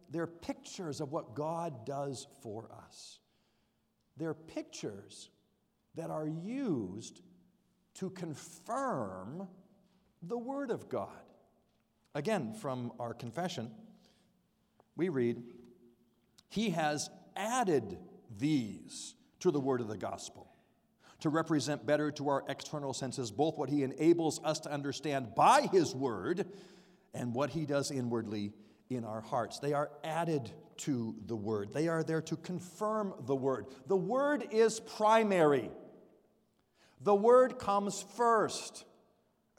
they're 0.09 0.27
pictures 0.27 1.01
of 1.01 1.11
what 1.11 1.35
God 1.35 1.85
does 1.85 2.25
for 2.41 2.69
us. 2.85 3.19
They're 4.15 4.33
pictures 4.33 5.29
that 5.95 6.09
are 6.09 6.27
used 6.27 7.21
to 7.95 8.09
confirm 8.11 9.47
the 10.23 10.37
Word 10.37 10.71
of 10.71 10.87
God. 10.87 11.09
Again, 12.15 12.53
from 12.53 12.93
our 12.97 13.13
confession, 13.13 13.69
we 14.95 15.09
read, 15.09 15.43
He 16.47 16.69
has 16.69 17.09
added 17.35 17.97
these 18.37 19.15
to 19.41 19.51
the 19.51 19.59
word 19.59 19.81
of 19.81 19.87
the 19.87 19.97
gospel 19.97 20.50
to 21.21 21.29
represent 21.29 21.85
better 21.85 22.11
to 22.11 22.29
our 22.29 22.43
external 22.49 22.93
senses 22.93 23.31
both 23.31 23.57
what 23.57 23.69
he 23.69 23.83
enables 23.83 24.39
us 24.43 24.59
to 24.59 24.71
understand 24.71 25.33
by 25.35 25.61
his 25.71 25.95
word 25.95 26.45
and 27.13 27.33
what 27.33 27.51
he 27.51 27.65
does 27.65 27.91
inwardly 27.91 28.51
in 28.89 29.05
our 29.05 29.21
hearts. 29.21 29.59
They 29.59 29.73
are 29.73 29.91
added 30.03 30.51
to 30.77 31.15
the 31.27 31.35
word, 31.35 31.73
they 31.73 31.87
are 31.87 32.03
there 32.03 32.21
to 32.23 32.35
confirm 32.35 33.13
the 33.25 33.35
word. 33.35 33.67
The 33.87 33.95
word 33.95 34.47
is 34.51 34.79
primary, 34.79 35.69
the 37.01 37.15
word 37.15 37.59
comes 37.59 38.03
first. 38.17 38.85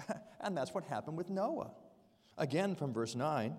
and 0.41 0.57
that's 0.57 0.75
what 0.75 0.85
happened 0.85 1.17
with 1.17 1.31
Noah. 1.31 1.71
Again, 2.37 2.75
from 2.75 2.93
verse 2.93 3.15
9, 3.15 3.55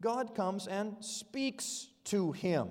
God 0.00 0.34
comes 0.34 0.66
and 0.66 0.96
speaks 1.00 1.88
to 2.04 2.32
him. 2.32 2.68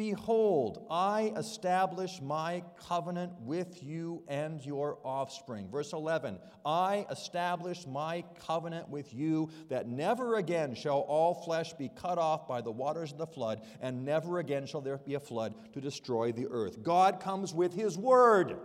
Behold, 0.00 0.86
I 0.90 1.30
establish 1.36 2.22
my 2.22 2.62
covenant 2.88 3.34
with 3.42 3.82
you 3.82 4.22
and 4.28 4.64
your 4.64 4.96
offspring. 5.04 5.68
Verse 5.68 5.92
11 5.92 6.38
I 6.64 7.04
establish 7.10 7.86
my 7.86 8.24
covenant 8.46 8.88
with 8.88 9.12
you 9.12 9.50
that 9.68 9.88
never 9.88 10.36
again 10.36 10.74
shall 10.74 11.00
all 11.00 11.34
flesh 11.34 11.74
be 11.74 11.90
cut 11.94 12.16
off 12.16 12.48
by 12.48 12.62
the 12.62 12.70
waters 12.70 13.12
of 13.12 13.18
the 13.18 13.26
flood, 13.26 13.60
and 13.82 14.02
never 14.02 14.38
again 14.38 14.64
shall 14.64 14.80
there 14.80 14.96
be 14.96 15.16
a 15.16 15.20
flood 15.20 15.54
to 15.74 15.82
destroy 15.82 16.32
the 16.32 16.46
earth. 16.50 16.82
God 16.82 17.20
comes 17.20 17.52
with 17.52 17.74
his 17.74 17.98
word, 17.98 18.56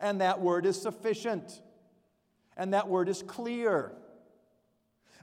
and 0.00 0.22
that 0.22 0.40
word 0.40 0.64
is 0.64 0.80
sufficient, 0.80 1.60
and 2.56 2.72
that 2.72 2.88
word 2.88 3.10
is 3.10 3.22
clear. 3.22 3.92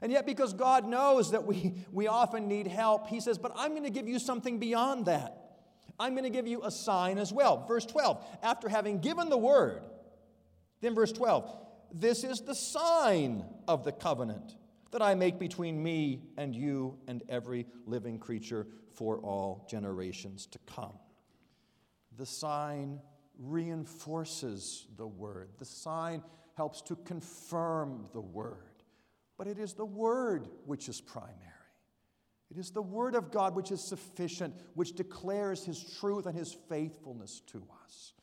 And 0.00 0.12
yet, 0.12 0.26
because 0.26 0.52
God 0.52 0.86
knows 0.86 1.32
that 1.32 1.44
we, 1.44 1.74
we 1.92 2.06
often 2.06 2.48
need 2.48 2.66
help, 2.66 3.08
He 3.08 3.20
says, 3.20 3.38
But 3.38 3.52
I'm 3.56 3.70
going 3.70 3.84
to 3.84 3.90
give 3.90 4.08
you 4.08 4.18
something 4.18 4.58
beyond 4.58 5.06
that. 5.06 5.36
I'm 5.98 6.12
going 6.12 6.24
to 6.24 6.30
give 6.30 6.46
you 6.46 6.62
a 6.62 6.70
sign 6.70 7.18
as 7.18 7.32
well. 7.32 7.66
Verse 7.66 7.84
12, 7.84 8.24
after 8.42 8.68
having 8.68 9.00
given 9.00 9.28
the 9.28 9.38
word, 9.38 9.82
then 10.80 10.94
verse 10.94 11.10
12, 11.12 11.50
this 11.92 12.22
is 12.22 12.40
the 12.40 12.54
sign 12.54 13.44
of 13.66 13.84
the 13.84 13.92
covenant 13.92 14.54
that 14.92 15.02
I 15.02 15.14
make 15.14 15.38
between 15.38 15.82
me 15.82 16.22
and 16.36 16.54
you 16.54 16.98
and 17.08 17.22
every 17.28 17.66
living 17.86 18.18
creature 18.18 18.66
for 18.92 19.18
all 19.18 19.66
generations 19.68 20.46
to 20.46 20.58
come. 20.66 20.94
The 22.16 22.26
sign 22.26 23.00
reinforces 23.38 24.86
the 24.96 25.06
word, 25.06 25.50
the 25.58 25.64
sign 25.64 26.22
helps 26.56 26.82
to 26.82 26.96
confirm 26.96 28.06
the 28.12 28.20
word. 28.20 28.77
But 29.38 29.46
it 29.46 29.58
is 29.58 29.74
the 29.74 29.86
Word 29.86 30.48
which 30.66 30.88
is 30.88 31.00
primary. 31.00 31.36
It 32.50 32.58
is 32.58 32.70
the 32.70 32.82
Word 32.82 33.14
of 33.14 33.30
God 33.30 33.54
which 33.54 33.70
is 33.70 33.80
sufficient, 33.80 34.54
which 34.74 34.94
declares 34.94 35.64
His 35.64 35.82
truth 36.00 36.26
and 36.26 36.36
His 36.36 36.52
faithfulness 36.68 37.40
to 37.52 37.62
us. 37.84 38.14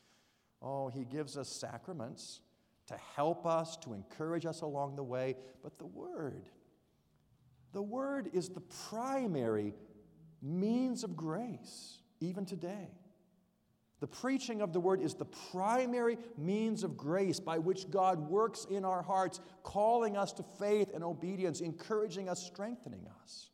Oh, 0.62 0.90
He 0.90 1.06
gives 1.06 1.38
us 1.38 1.48
sacraments 1.48 2.42
to 2.88 2.98
help 3.16 3.46
us, 3.46 3.78
to 3.78 3.94
encourage 3.94 4.46
us 4.46 4.62
along 4.62 4.96
the 4.96 5.04
way, 5.04 5.36
but 5.64 5.78
the 5.80 5.86
Word, 5.86 6.50
the 7.72 7.82
Word 7.82 8.30
is 8.34 8.50
the 8.50 8.62
primary 8.90 9.74
means 10.42 11.04
of 11.04 11.16
grace, 11.16 12.00
even 12.20 12.46
today. 12.46 12.90
The 14.02 14.08
preaching 14.08 14.62
of 14.62 14.74
the 14.74 14.80
word 14.80 15.02
is 15.02 15.14
the 15.14 15.26
primary 15.26 16.18
means 16.38 16.84
of 16.84 16.98
grace 16.98 17.40
by 17.40 17.60
which 17.60 17.90
God 17.90 18.30
works 18.30 18.66
in 18.70 18.84
our 18.84 19.02
hearts, 19.02 19.40
calling 19.64 20.18
us 20.18 20.34
to 20.34 20.44
faith 20.60 20.92
and 20.94 21.04
obedience, 21.04 21.62
encouraging 21.62 22.28
us, 22.28 22.44
strengthening 22.44 23.08
us. 23.24 23.50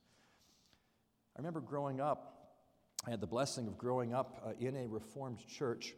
I 1.36 1.39
remember 1.39 1.62
growing 1.62 2.01
up, 2.01 2.57
I 3.05 3.12
had 3.12 3.21
the 3.21 3.27
blessing 3.27 3.67
of 3.67 3.77
growing 3.77 4.13
up 4.13 4.41
uh, 4.45 4.53
in 4.60 4.75
a 4.75 4.88
Reformed 4.88 5.45
church, 5.48 5.93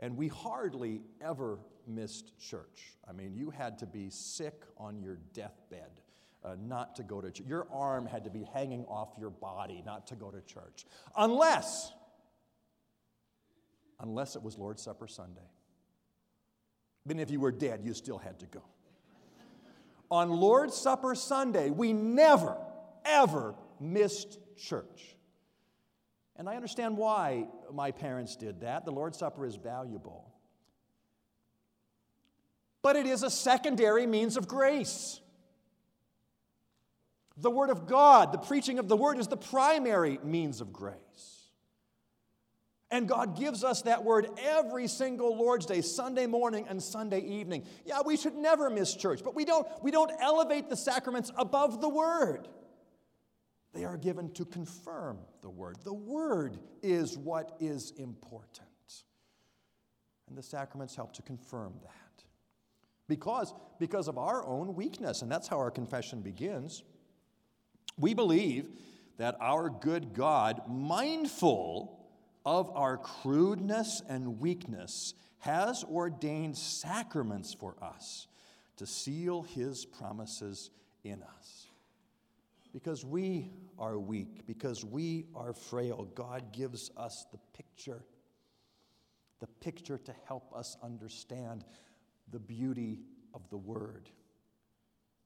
and 0.00 0.16
we 0.16 0.28
hardly 0.28 1.02
ever 1.20 1.58
missed 1.86 2.38
church. 2.40 2.92
I 3.08 3.12
mean, 3.12 3.34
you 3.34 3.50
had 3.50 3.78
to 3.78 3.86
be 3.86 4.10
sick 4.10 4.64
on 4.76 5.00
your 5.00 5.18
deathbed. 5.32 6.00
Uh, 6.44 6.54
not 6.60 6.94
to 6.94 7.02
go 7.02 7.20
to 7.20 7.28
church. 7.28 7.46
Your 7.48 7.66
arm 7.72 8.06
had 8.06 8.22
to 8.22 8.30
be 8.30 8.44
hanging 8.54 8.84
off 8.84 9.08
your 9.18 9.30
body 9.30 9.82
not 9.84 10.06
to 10.08 10.14
go 10.14 10.30
to 10.30 10.40
church. 10.42 10.84
Unless 11.16 11.92
unless 14.00 14.36
it 14.36 14.42
was 14.42 14.58
Lord's 14.58 14.82
Supper 14.82 15.06
Sunday. 15.06 15.48
Then, 17.04 17.18
if 17.20 17.30
you 17.30 17.40
were 17.40 17.52
dead, 17.52 17.80
you 17.84 17.94
still 17.94 18.18
had 18.18 18.38
to 18.40 18.46
go. 18.46 18.62
On 20.10 20.30
Lord's 20.30 20.74
Supper 20.74 21.14
Sunday, 21.14 21.70
we 21.70 21.92
never, 21.92 22.56
ever 23.04 23.54
missed 23.80 24.38
church. 24.56 25.16
And 26.36 26.48
I 26.48 26.56
understand 26.56 26.96
why 26.96 27.46
my 27.72 27.90
parents 27.90 28.36
did 28.36 28.60
that. 28.60 28.84
The 28.84 28.90
Lord's 28.92 29.18
Supper 29.18 29.46
is 29.46 29.56
valuable. 29.56 30.32
But 32.82 32.96
it 32.96 33.06
is 33.06 33.22
a 33.22 33.30
secondary 33.30 34.06
means 34.06 34.36
of 34.36 34.46
grace. 34.46 35.20
The 37.36 37.50
Word 37.50 37.70
of 37.70 37.86
God, 37.86 38.32
the 38.32 38.38
preaching 38.38 38.78
of 38.78 38.88
the 38.88 38.96
Word, 38.96 39.18
is 39.18 39.28
the 39.28 39.36
primary 39.36 40.18
means 40.22 40.60
of 40.60 40.72
grace. 40.72 41.35
And 42.90 43.08
God 43.08 43.36
gives 43.36 43.64
us 43.64 43.82
that 43.82 44.04
word 44.04 44.28
every 44.38 44.86
single 44.86 45.36
Lord's 45.36 45.66
Day, 45.66 45.80
Sunday 45.80 46.26
morning 46.26 46.66
and 46.68 46.80
Sunday 46.80 47.20
evening. 47.20 47.64
Yeah, 47.84 48.02
we 48.04 48.16
should 48.16 48.36
never 48.36 48.70
miss 48.70 48.94
church, 48.94 49.22
but 49.24 49.34
we 49.34 49.44
don't, 49.44 49.66
we 49.82 49.90
don't 49.90 50.12
elevate 50.20 50.68
the 50.68 50.76
sacraments 50.76 51.32
above 51.36 51.80
the 51.80 51.88
word. 51.88 52.48
They 53.74 53.84
are 53.84 53.96
given 53.96 54.32
to 54.34 54.44
confirm 54.44 55.18
the 55.42 55.50
word. 55.50 55.76
The 55.82 55.92
word 55.92 56.58
is 56.82 57.18
what 57.18 57.56
is 57.60 57.90
important. 57.98 58.62
And 60.28 60.38
the 60.38 60.42
sacraments 60.42 60.94
help 60.94 61.12
to 61.14 61.22
confirm 61.22 61.74
that. 61.82 62.24
Because, 63.08 63.52
because 63.78 64.08
of 64.08 64.16
our 64.16 64.44
own 64.44 64.74
weakness, 64.74 65.22
and 65.22 65.30
that's 65.30 65.46
how 65.46 65.58
our 65.58 65.70
confession 65.70 66.20
begins, 66.20 66.82
we 67.98 68.14
believe 68.14 68.68
that 69.18 69.36
our 69.40 69.70
good 69.70 70.14
God, 70.14 70.62
mindful 70.68 72.05
of 72.46 72.70
our 72.74 72.96
crudeness 72.96 74.00
and 74.08 74.38
weakness, 74.38 75.12
has 75.38 75.84
ordained 75.84 76.56
sacraments 76.56 77.52
for 77.52 77.76
us 77.82 78.28
to 78.76 78.86
seal 78.86 79.42
his 79.42 79.84
promises 79.84 80.70
in 81.04 81.22
us. 81.22 81.66
Because 82.72 83.04
we 83.04 83.50
are 83.78 83.98
weak, 83.98 84.46
because 84.46 84.84
we 84.84 85.26
are 85.34 85.52
frail, 85.52 86.08
God 86.14 86.52
gives 86.52 86.90
us 86.96 87.26
the 87.32 87.38
picture, 87.52 88.04
the 89.40 89.46
picture 89.60 89.98
to 89.98 90.14
help 90.26 90.54
us 90.54 90.76
understand 90.82 91.64
the 92.30 92.38
beauty 92.38 93.00
of 93.34 93.48
the 93.50 93.56
Word 93.56 94.08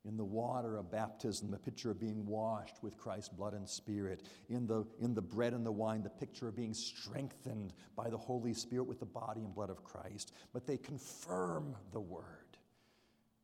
in 0.07 0.17
the 0.17 0.25
water 0.25 0.77
of 0.77 0.91
baptism, 0.91 1.51
the 1.51 1.59
picture 1.59 1.91
of 1.91 2.01
being 2.01 2.25
washed 2.25 2.83
with 2.83 2.97
Christ's 2.97 3.29
blood 3.29 3.53
and 3.53 3.69
spirit. 3.69 4.23
In 4.49 4.67
the, 4.67 4.87
in 4.99 5.15
the 5.15 5.21
bread 5.21 5.53
and 5.53 5.65
the 5.65 5.73
wine, 5.73 6.03
the 6.03 6.09
picture 6.09 6.49
of 6.49 6.57
being 6.57 6.73
strengthened 6.73 7.75
by 7.97 8.09
the 8.09 8.17
Holy 8.17 8.55
Spirit 8.55 8.85
with 8.85 8.99
the 8.99 9.07
body 9.07 9.43
and 9.43 9.55
blood 9.55 9.69
of 9.69 9.85
Christ. 9.85 10.33
But 10.53 10.67
they 10.67 10.79
confirm 10.79 11.77
the 11.93 12.01
Word. 12.01 12.25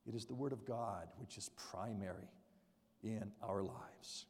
It 0.06 0.14
is 0.14 0.24
the 0.24 0.34
Word 0.34 0.52
of 0.52 0.64
God 0.64 1.08
which 1.18 1.36
is 1.36 1.50
primary 1.70 2.30
in 3.02 3.32
our 3.42 3.62
lives. 3.62 4.24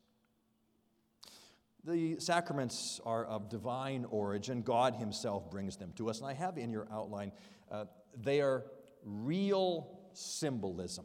The 1.84 2.16
sacraments 2.18 3.00
are 3.06 3.24
of 3.24 3.48
divine 3.48 4.04
origin. 4.10 4.62
God 4.62 4.96
Himself 4.96 5.48
brings 5.48 5.76
them 5.76 5.92
to 5.96 6.10
us. 6.10 6.18
And 6.18 6.28
I 6.28 6.32
have 6.32 6.58
in 6.58 6.72
your 6.72 6.88
outline, 6.90 7.30
uh, 7.70 7.84
they 8.20 8.40
are 8.40 8.64
real 9.04 10.00
symbolism. 10.12 11.04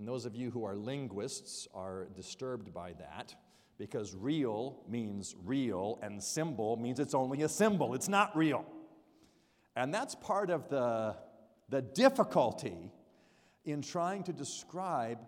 And 0.00 0.08
those 0.08 0.24
of 0.24 0.34
you 0.34 0.50
who 0.50 0.64
are 0.64 0.74
linguists 0.74 1.68
are 1.74 2.08
disturbed 2.16 2.72
by 2.72 2.94
that 2.94 3.34
because 3.76 4.14
real 4.14 4.80
means 4.88 5.36
real 5.44 5.98
and 6.02 6.22
symbol 6.22 6.78
means 6.78 6.98
it's 6.98 7.12
only 7.12 7.42
a 7.42 7.50
symbol, 7.50 7.92
it's 7.92 8.08
not 8.08 8.34
real. 8.34 8.64
And 9.76 9.92
that's 9.92 10.14
part 10.14 10.48
of 10.48 10.70
the, 10.70 11.16
the 11.68 11.82
difficulty 11.82 12.90
in 13.66 13.82
trying 13.82 14.22
to 14.22 14.32
describe 14.32 15.18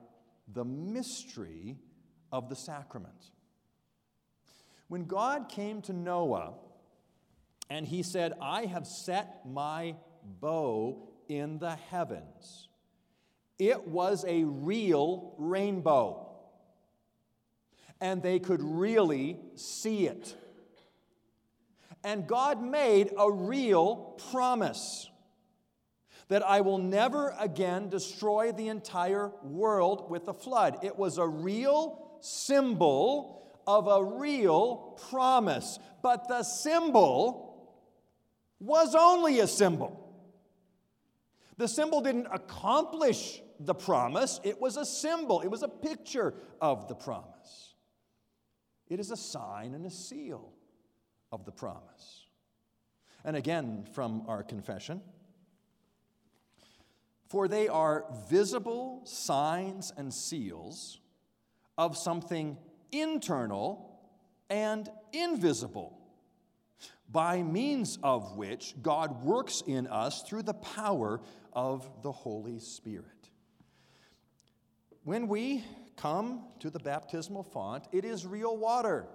the 0.50 0.64
mystery 0.64 1.76
of 2.32 2.48
the 2.48 2.56
sacrament. 2.56 3.30
When 4.88 5.04
God 5.04 5.50
came 5.50 5.82
to 5.82 5.92
Noah 5.92 6.54
and 7.68 7.86
he 7.86 8.02
said, 8.02 8.32
I 8.40 8.64
have 8.64 8.86
set 8.86 9.44
my 9.44 9.96
bow 10.40 11.10
in 11.28 11.58
the 11.58 11.76
heavens, 11.90 12.70
it 13.68 13.86
was 13.86 14.24
a 14.26 14.44
real 14.44 15.34
rainbow. 15.38 16.28
And 18.00 18.22
they 18.22 18.38
could 18.38 18.62
really 18.62 19.38
see 19.54 20.06
it. 20.06 20.34
And 22.02 22.26
God 22.26 22.60
made 22.60 23.12
a 23.16 23.30
real 23.30 24.20
promise 24.30 25.08
that 26.28 26.42
I 26.42 26.62
will 26.62 26.78
never 26.78 27.34
again 27.38 27.88
destroy 27.88 28.52
the 28.52 28.68
entire 28.68 29.30
world 29.44 30.10
with 30.10 30.26
a 30.26 30.34
flood. 30.34 30.78
It 30.82 30.96
was 30.96 31.18
a 31.18 31.26
real 31.26 32.18
symbol 32.20 33.52
of 33.66 33.86
a 33.86 34.02
real 34.02 34.98
promise. 35.10 35.78
But 36.02 36.26
the 36.26 36.42
symbol 36.42 37.78
was 38.58 38.94
only 38.96 39.40
a 39.40 39.46
symbol. 39.46 40.02
The 41.58 41.68
symbol 41.68 42.00
didn't 42.00 42.26
accomplish 42.32 43.40
the 43.66 43.74
promise, 43.74 44.40
it 44.42 44.60
was 44.60 44.76
a 44.76 44.84
symbol, 44.84 45.40
it 45.40 45.48
was 45.48 45.62
a 45.62 45.68
picture 45.68 46.34
of 46.60 46.88
the 46.88 46.94
promise. 46.94 47.74
It 48.88 49.00
is 49.00 49.10
a 49.10 49.16
sign 49.16 49.74
and 49.74 49.86
a 49.86 49.90
seal 49.90 50.52
of 51.30 51.44
the 51.44 51.52
promise. 51.52 52.26
And 53.24 53.36
again, 53.36 53.86
from 53.92 54.24
our 54.26 54.42
confession, 54.42 55.00
for 57.28 57.48
they 57.48 57.68
are 57.68 58.04
visible 58.28 59.00
signs 59.04 59.92
and 59.96 60.12
seals 60.12 61.00
of 61.78 61.96
something 61.96 62.58
internal 62.90 63.98
and 64.50 64.90
invisible, 65.12 65.98
by 67.10 67.42
means 67.42 67.98
of 68.02 68.36
which 68.36 68.74
God 68.82 69.24
works 69.24 69.62
in 69.66 69.86
us 69.86 70.22
through 70.22 70.42
the 70.42 70.54
power 70.54 71.20
of 71.52 71.88
the 72.02 72.12
Holy 72.12 72.58
Spirit. 72.58 73.21
When 75.04 75.26
we 75.26 75.64
come 75.96 76.44
to 76.60 76.70
the 76.70 76.78
baptismal 76.78 77.42
font, 77.42 77.88
it 77.92 78.04
is 78.04 78.24
real 78.24 78.56
water, 78.56 79.06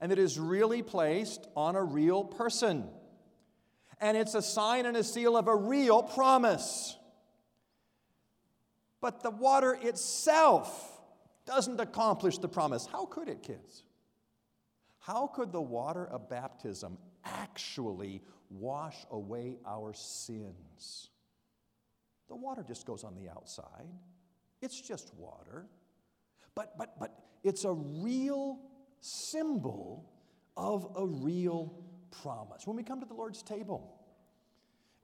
and 0.00 0.12
it 0.12 0.18
is 0.18 0.38
really 0.38 0.82
placed 0.82 1.46
on 1.56 1.74
a 1.74 1.82
real 1.82 2.24
person. 2.24 2.88
And 4.00 4.16
it's 4.16 4.34
a 4.34 4.42
sign 4.42 4.86
and 4.86 4.96
a 4.96 5.02
seal 5.02 5.36
of 5.36 5.48
a 5.48 5.56
real 5.56 6.02
promise. 6.04 6.96
But 9.00 9.22
the 9.22 9.30
water 9.30 9.76
itself 9.80 11.00
doesn't 11.46 11.80
accomplish 11.80 12.38
the 12.38 12.48
promise. 12.48 12.86
How 12.86 13.06
could 13.06 13.28
it, 13.28 13.42
kids? 13.42 13.82
How 14.98 15.26
could 15.26 15.50
the 15.50 15.62
water 15.62 16.06
of 16.06 16.28
baptism 16.28 16.98
actually 17.24 18.22
wash 18.50 18.96
away 19.10 19.56
our 19.66 19.92
sins? 19.94 21.08
The 22.28 22.36
water 22.36 22.62
just 22.62 22.86
goes 22.86 23.02
on 23.02 23.16
the 23.16 23.28
outside. 23.30 23.88
It's 24.60 24.80
just 24.80 25.12
water. 25.14 25.66
But 26.54 26.76
but 26.76 26.98
but 26.98 27.14
it's 27.44 27.64
a 27.64 27.72
real 27.72 28.58
symbol 29.00 30.10
of 30.56 30.86
a 30.96 31.06
real 31.06 31.74
promise. 32.22 32.66
When 32.66 32.76
we 32.76 32.82
come 32.82 33.00
to 33.00 33.06
the 33.06 33.14
Lord's 33.14 33.42
table, 33.42 33.94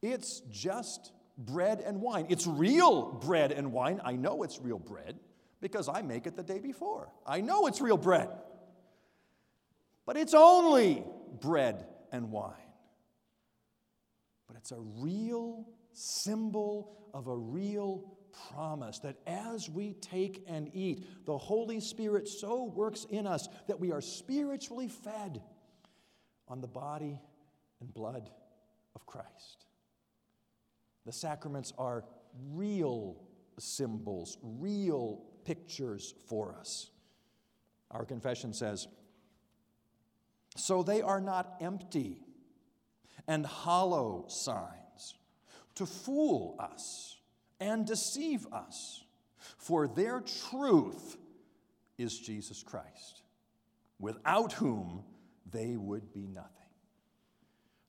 it's 0.02 0.40
just 0.50 1.12
bread 1.38 1.80
and 1.80 2.00
wine. 2.00 2.26
It's 2.28 2.46
real 2.46 3.12
bread 3.12 3.52
and 3.52 3.72
wine. 3.72 4.00
I 4.04 4.16
know 4.16 4.42
it's 4.42 4.60
real 4.60 4.78
bread 4.78 5.18
because 5.60 5.88
I 5.88 6.02
make 6.02 6.26
it 6.26 6.36
the 6.36 6.42
day 6.42 6.58
before. 6.58 7.10
I 7.26 7.40
know 7.40 7.66
it's 7.66 7.80
real 7.80 7.96
bread. 7.96 8.28
But 10.06 10.16
it's 10.16 10.34
only 10.34 11.02
bread 11.40 11.86
and 12.12 12.30
wine. 12.30 12.52
But 14.46 14.56
it's 14.56 14.72
a 14.72 14.80
real 14.80 15.66
symbol 15.92 17.08
of 17.14 17.28
a 17.28 17.36
real 17.36 18.18
promise 18.52 18.98
that 19.00 19.16
as 19.26 19.68
we 19.68 19.94
take 19.94 20.44
and 20.46 20.70
eat, 20.74 21.06
the 21.26 21.36
Holy 21.36 21.80
Spirit 21.80 22.28
so 22.28 22.64
works 22.64 23.06
in 23.10 23.26
us 23.26 23.48
that 23.66 23.80
we 23.80 23.92
are 23.92 24.00
spiritually 24.00 24.88
fed 24.88 25.42
on 26.48 26.60
the 26.60 26.68
body 26.68 27.18
and 27.80 27.92
blood 27.92 28.30
of 28.94 29.06
Christ. 29.06 29.66
The 31.06 31.12
sacraments 31.12 31.72
are 31.78 32.04
real 32.52 33.16
symbols, 33.58 34.38
real 34.42 35.22
pictures 35.44 36.14
for 36.26 36.54
us. 36.58 36.90
Our 37.90 38.04
confession 38.04 38.52
says, 38.52 38.88
So 40.56 40.82
they 40.82 41.02
are 41.02 41.20
not 41.20 41.56
empty 41.60 42.24
and 43.28 43.46
hollow 43.46 44.24
signs 44.28 45.14
to 45.76 45.86
fool 45.86 46.56
us 46.58 47.13
and 47.60 47.86
deceive 47.86 48.46
us, 48.52 49.04
for 49.56 49.86
their 49.86 50.20
truth 50.50 51.16
is 51.98 52.18
Jesus 52.18 52.62
Christ, 52.62 53.22
without 53.98 54.52
whom 54.52 55.04
they 55.50 55.76
would 55.76 56.12
be 56.12 56.26
nothing. 56.26 56.50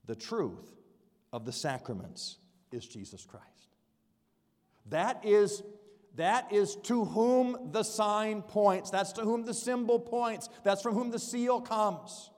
The 0.06 0.16
truth 0.16 0.76
of 1.34 1.46
the 1.46 1.52
sacraments 1.52 2.38
is 2.72 2.86
Jesus 2.86 3.26
Christ. 3.26 3.46
That 4.88 5.26
is 5.26 5.64
that 6.16 6.54
is 6.54 6.78
to 6.84 7.04
whom 7.04 7.72
the 7.72 7.84
sign 7.84 8.42
points. 8.42 8.90
That's 8.90 9.12
to 9.14 9.22
whom 9.22 9.44
the 9.44 9.54
symbol 9.54 10.00
points. 10.00 10.50
That's 10.64 10.82
from 10.82 10.94
whom 10.94 11.12
the 11.12 11.20
seal 11.20 11.60
comes. 11.60 12.30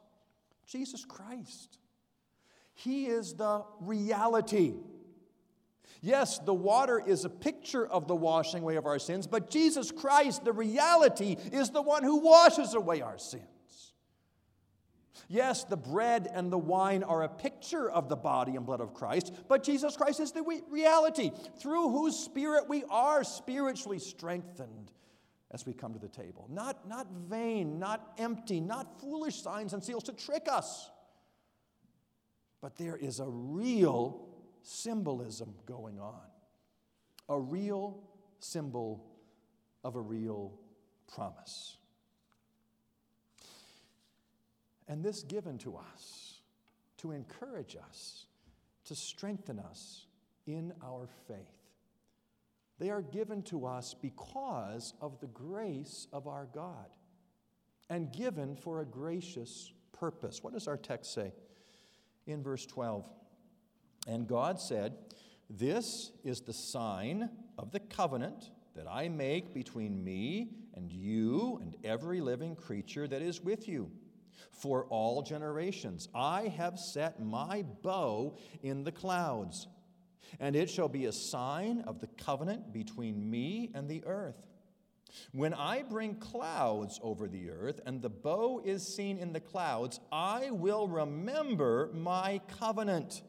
Jesus 0.65 1.05
Christ. 1.05 1.77
He 2.73 3.05
is 3.05 3.33
the 3.33 3.63
reality. 3.79 4.73
Yes, 6.01 6.39
the 6.39 6.53
water 6.53 7.01
is 7.05 7.25
a 7.25 7.29
picture 7.29 7.85
of 7.85 8.07
the 8.07 8.15
washing 8.15 8.63
away 8.63 8.75
of 8.75 8.85
our 8.85 8.99
sins, 8.99 9.27
but 9.27 9.49
Jesus 9.49 9.91
Christ, 9.91 10.45
the 10.45 10.53
reality, 10.53 11.37
is 11.51 11.71
the 11.71 11.81
one 11.81 12.03
who 12.03 12.17
washes 12.17 12.73
away 12.73 13.01
our 13.01 13.17
sins. 13.17 13.43
Yes, 15.27 15.65
the 15.65 15.77
bread 15.77 16.29
and 16.31 16.51
the 16.51 16.57
wine 16.57 17.03
are 17.03 17.23
a 17.23 17.29
picture 17.29 17.89
of 17.89 18.07
the 18.07 18.15
body 18.15 18.55
and 18.55 18.65
blood 18.65 18.79
of 18.79 18.93
Christ, 18.93 19.33
but 19.49 19.63
Jesus 19.63 19.97
Christ 19.97 20.19
is 20.19 20.31
the 20.31 20.43
reality 20.69 21.31
through 21.59 21.89
whose 21.89 22.17
spirit 22.17 22.69
we 22.69 22.83
are 22.89 23.23
spiritually 23.23 23.99
strengthened 23.99 24.91
as 25.51 25.65
we 25.65 25.73
come 25.73 25.93
to 25.93 25.99
the 25.99 26.07
table. 26.07 26.47
Not, 26.49 26.87
not 26.87 27.07
vain, 27.11 27.79
not 27.79 28.13
empty, 28.17 28.61
not 28.61 29.01
foolish 29.01 29.41
signs 29.41 29.73
and 29.73 29.83
seals 29.83 30.03
to 30.03 30.13
trick 30.13 30.47
us, 30.49 30.89
but 32.61 32.77
there 32.77 32.95
is 32.95 33.19
a 33.19 33.27
real 33.27 34.26
symbolism 34.63 35.53
going 35.65 35.99
on, 35.99 36.21
a 37.29 37.39
real 37.39 38.03
symbol 38.39 39.05
of 39.83 39.95
a 39.95 40.01
real 40.01 40.53
promise. 41.13 41.77
And 44.87 45.03
this 45.03 45.23
given 45.23 45.57
to 45.59 45.77
us 45.77 46.27
to 46.97 47.11
encourage 47.11 47.75
us, 47.75 48.25
to 48.85 48.95
strengthen 48.95 49.59
us 49.59 50.07
in 50.45 50.73
our 50.83 51.07
faith. 51.27 51.37
They 52.79 52.89
are 52.89 53.01
given 53.01 53.41
to 53.43 53.65
us 53.65 53.95
because 53.99 54.93
of 55.01 55.19
the 55.19 55.27
grace 55.27 56.07
of 56.13 56.27
our 56.27 56.47
God 56.53 56.87
and 57.89 58.11
given 58.11 58.55
for 58.55 58.81
a 58.81 58.85
gracious 58.85 59.71
purpose. 59.93 60.43
What 60.43 60.53
does 60.53 60.67
our 60.67 60.77
text 60.77 61.13
say? 61.13 61.33
In 62.25 62.43
verse 62.43 62.65
12, 62.65 63.09
and 64.07 64.27
God 64.27 64.59
said, 64.59 64.95
This 65.49 66.11
is 66.23 66.41
the 66.41 66.53
sign 66.53 67.29
of 67.57 67.71
the 67.71 67.79
covenant 67.79 68.51
that 68.75 68.87
I 68.89 69.09
make 69.09 69.53
between 69.53 70.03
me 70.03 70.49
and 70.73 70.91
you 70.91 71.59
and 71.61 71.75
every 71.83 72.21
living 72.21 72.55
creature 72.55 73.07
that 73.07 73.21
is 73.21 73.41
with 73.41 73.67
you 73.67 73.91
for 74.51 74.85
all 74.85 75.21
generations. 75.21 76.07
I 76.15 76.53
have 76.57 76.79
set 76.79 77.19
my 77.21 77.63
bow 77.81 78.37
in 78.61 78.83
the 78.83 78.91
clouds, 78.91 79.67
and 80.39 80.55
it 80.55 80.69
shall 80.69 80.89
be 80.89 81.05
a 81.05 81.11
sign 81.11 81.81
of 81.81 81.99
the 81.99 82.07
covenant 82.07 82.71
between 82.71 83.29
me 83.29 83.71
and 83.73 83.89
the 83.89 84.03
earth. 84.05 84.47
When 85.31 85.53
I 85.53 85.83
bring 85.83 86.15
clouds 86.15 86.99
over 87.01 87.27
the 87.27 87.49
earth, 87.49 87.79
and 87.85 88.01
the 88.01 88.09
bow 88.09 88.61
is 88.63 88.85
seen 88.85 89.17
in 89.17 89.33
the 89.33 89.39
clouds, 89.39 89.99
I 90.11 90.51
will 90.51 90.87
remember 90.87 91.89
my 91.93 92.41
covenant 92.59 93.21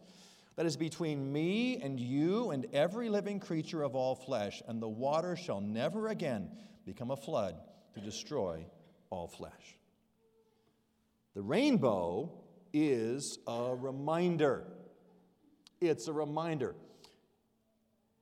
that 0.58 0.66
is 0.66 0.76
between 0.76 1.32
me 1.32 1.76
and 1.80 2.00
you 2.00 2.50
and 2.50 2.66
every 2.72 3.08
living 3.08 3.38
creature 3.38 3.84
of 3.84 3.94
all 3.94 4.16
flesh, 4.16 4.60
and 4.66 4.82
the 4.82 4.88
water 4.88 5.36
shall 5.36 5.60
never 5.60 6.08
again 6.08 6.50
become 6.84 7.12
a 7.12 7.16
flood 7.16 7.54
to 7.94 8.00
destroy 8.00 8.66
all 9.08 9.28
flesh. 9.28 9.78
The 11.36 11.42
rainbow 11.42 12.32
is 12.72 13.38
a 13.46 13.72
reminder. 13.72 14.64
It's 15.80 16.08
a 16.08 16.12
reminder. 16.12 16.74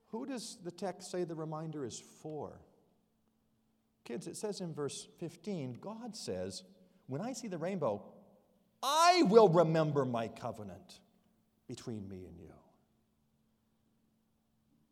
Who 0.08 0.26
does 0.26 0.58
the 0.62 0.70
text 0.70 1.10
say 1.10 1.24
the 1.24 1.34
reminder 1.34 1.86
is 1.86 2.02
for? 2.20 2.60
Kids, 4.04 4.26
it 4.26 4.36
says 4.36 4.60
in 4.60 4.74
verse 4.74 5.06
15, 5.20 5.78
God 5.80 6.14
says, 6.14 6.64
When 7.06 7.22
I 7.22 7.32
see 7.32 7.48
the 7.48 7.56
rainbow, 7.56 8.02
I 8.82 9.22
will 9.22 9.48
remember 9.48 10.04
my 10.04 10.28
covenant 10.28 11.00
between 11.68 12.08
me 12.08 12.26
and 12.26 12.38
you. 12.38 12.52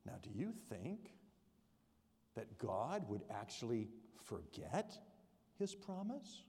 Now, 0.06 0.14
do 0.22 0.30
you 0.34 0.52
think 0.68 1.10
that 2.34 2.58
God 2.58 3.08
would 3.08 3.22
actually 3.30 3.88
forget 4.24 4.98
his 5.58 5.74
promise? 5.74 6.42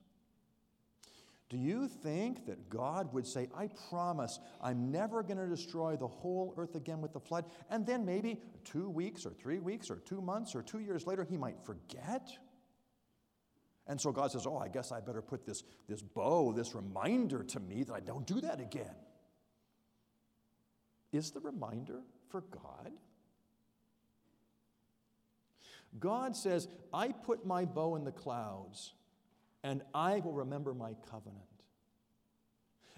Do 1.47 1.57
you 1.57 1.87
think 1.87 2.47
that 2.47 2.69
God 2.69 3.13
would 3.13 3.27
say, 3.27 3.47
I 3.55 3.69
promise 3.89 4.39
I'm 4.61 4.91
never 4.91 5.21
going 5.21 5.37
to 5.37 5.47
destroy 5.47 5.95
the 5.95 6.07
whole 6.07 6.55
earth 6.57 6.75
again 6.75 7.01
with 7.01 7.13
the 7.13 7.19
flood? 7.19 7.45
And 7.69 7.85
then 7.85 8.03
maybe 8.03 8.41
two 8.63 8.89
weeks 8.89 9.25
or 9.25 9.29
three 9.31 9.59
weeks 9.59 9.91
or 9.91 9.97
two 9.97 10.21
months 10.21 10.55
or 10.55 10.63
two 10.63 10.79
years 10.79 11.05
later, 11.05 11.23
he 11.23 11.37
might 11.37 11.63
forget? 11.63 12.29
And 13.87 14.01
so 14.01 14.11
God 14.11 14.31
says, 14.31 14.47
Oh, 14.47 14.57
I 14.57 14.69
guess 14.69 14.91
I 14.91 14.99
better 14.99 15.21
put 15.21 15.45
this, 15.45 15.63
this 15.87 16.01
bow, 16.01 16.51
this 16.51 16.73
reminder 16.73 17.43
to 17.43 17.59
me 17.59 17.83
that 17.83 17.93
I 17.93 17.99
don't 17.99 18.25
do 18.25 18.41
that 18.41 18.59
again. 18.59 18.95
Is 21.15 21.31
the 21.31 21.39
reminder 21.39 22.01
for 22.27 22.41
God? 22.41 22.91
God 25.97 26.35
says, 26.35 26.67
I 26.93 27.13
put 27.13 27.45
my 27.45 27.63
bow 27.63 27.95
in 27.95 28.03
the 28.03 28.11
clouds 28.11 28.93
and 29.63 29.81
I 29.93 30.19
will 30.19 30.33
remember 30.33 30.73
my 30.73 30.93
covenant. 31.09 31.39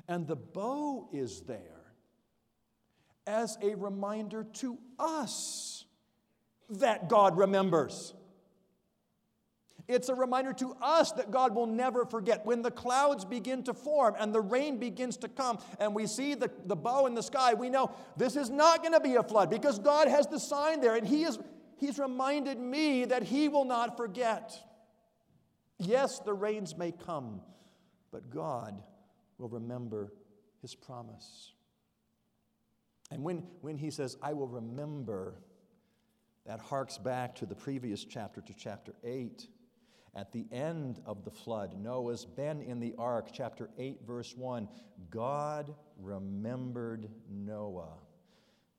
And 0.08 0.26
the 0.26 0.36
bow 0.36 1.10
is 1.14 1.42
there 1.42 1.94
as 3.28 3.56
a 3.62 3.76
reminder 3.76 4.46
to 4.46 4.80
us 4.98 5.86
that 6.72 7.10
God 7.10 7.38
remembers. 7.38 8.16
It's 9.88 10.10
a 10.10 10.16
reminder 10.16 10.52
to 10.54 10.76
us 10.82 11.14
that 11.14 11.32
God 11.32 11.56
will 11.56 11.66
never 11.66 12.06
forget. 12.06 12.46
When 12.46 12.62
the 12.62 12.72
clouds 12.72 13.24
begin 13.24 13.64
to 13.64 13.74
form 13.74 14.16
and 14.20 14.36
the 14.36 14.42
rain 14.42 14.78
begins 14.80 15.16
to 15.18 15.30
come 15.30 15.60
and 15.80 15.96
we 15.96 16.08
see 16.08 16.36
the, 16.36 16.52
the 16.66 16.76
bow 16.76 17.06
in 17.06 17.16
the 17.16 17.24
sky, 17.24 17.54
we 17.54 17.70
know 17.70 17.92
this 18.18 18.36
is 18.36 18.50
not 18.50 18.82
going 18.82 18.94
to 18.94 19.00
be 19.00 19.16
a 19.16 19.24
flood 19.24 19.50
because 19.50 19.80
God 19.80 20.10
has 20.10 20.28
the 20.28 20.40
sign 20.40 20.82
there 20.82 20.96
and 20.96 21.08
He 21.08 21.24
is, 21.24 21.40
He's 21.78 22.00
reminded 22.00 22.60
me 22.60 23.06
that 23.06 23.24
He 23.24 23.48
will 23.48 23.64
not 23.64 23.96
forget. 23.96 24.62
Yes, 25.80 26.20
the 26.20 26.34
rains 26.34 26.76
may 26.76 26.92
come, 26.92 27.40
but 28.12 28.30
God 28.30 28.84
will 29.38 29.50
remember 29.50 30.12
His 30.62 30.76
promise. 30.76 31.54
And 33.10 33.24
when, 33.24 33.44
when 33.62 33.78
He 33.78 33.90
says, 33.90 34.18
I 34.22 34.34
will 34.34 34.50
remember, 34.50 35.36
that 36.46 36.60
harks 36.60 36.98
back 36.98 37.36
to 37.36 37.46
the 37.46 37.56
previous 37.56 38.04
chapter, 38.04 38.42
to 38.42 38.54
chapter 38.54 38.94
8 39.06 39.48
at 40.18 40.34
the 40.34 40.48
end 40.52 41.00
of 41.06 41.24
the 41.24 41.30
flood, 41.30 41.80
Noah's 41.80 42.26
been 42.26 42.60
in 42.60 42.80
the 42.80 42.96
ark, 42.98 43.30
chapter 43.32 43.70
8, 43.78 44.00
verse 44.06 44.36
1. 44.36 44.68
God 45.12 45.76
remembered 46.02 47.08
Noah 47.30 48.00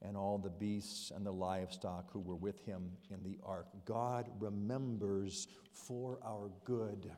and 0.02 0.16
all 0.16 0.36
the 0.36 0.50
beasts 0.50 1.12
and 1.14 1.24
the 1.24 1.32
livestock 1.32 2.10
who 2.12 2.18
were 2.18 2.34
with 2.34 2.64
him 2.66 2.90
in 3.10 3.22
the 3.22 3.38
ark. 3.44 3.68
God 3.84 4.28
remembers 4.40 5.46
for 5.72 6.18
our 6.24 6.50
good. 6.64 7.08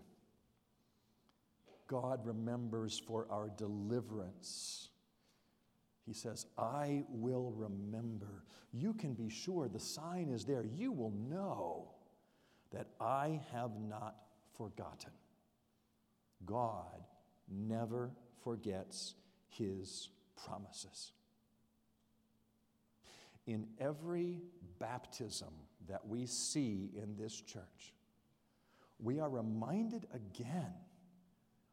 God 1.86 2.20
remembers 2.26 2.98
for 2.98 3.26
our 3.30 3.50
deliverance. 3.56 4.90
He 6.04 6.12
says, 6.12 6.44
I 6.58 7.04
will 7.08 7.52
remember. 7.56 8.44
You 8.70 8.92
can 8.92 9.14
be 9.14 9.30
sure 9.30 9.66
the 9.66 9.80
sign 9.80 10.28
is 10.28 10.44
there. 10.44 10.64
You 10.64 10.92
will 10.92 11.12
know 11.12 11.92
that 12.72 12.88
I 13.00 13.40
have 13.52 13.72
not 13.80 14.16
forgotten. 14.56 15.10
God 16.46 17.04
never 17.48 18.10
forgets 18.42 19.14
his 19.48 20.08
promises. 20.44 21.12
In 23.46 23.66
every 23.80 24.40
baptism 24.78 25.52
that 25.88 26.06
we 26.06 26.26
see 26.26 26.90
in 26.94 27.16
this 27.16 27.40
church, 27.40 27.94
we 28.98 29.18
are 29.18 29.28
reminded 29.28 30.06
again 30.14 30.74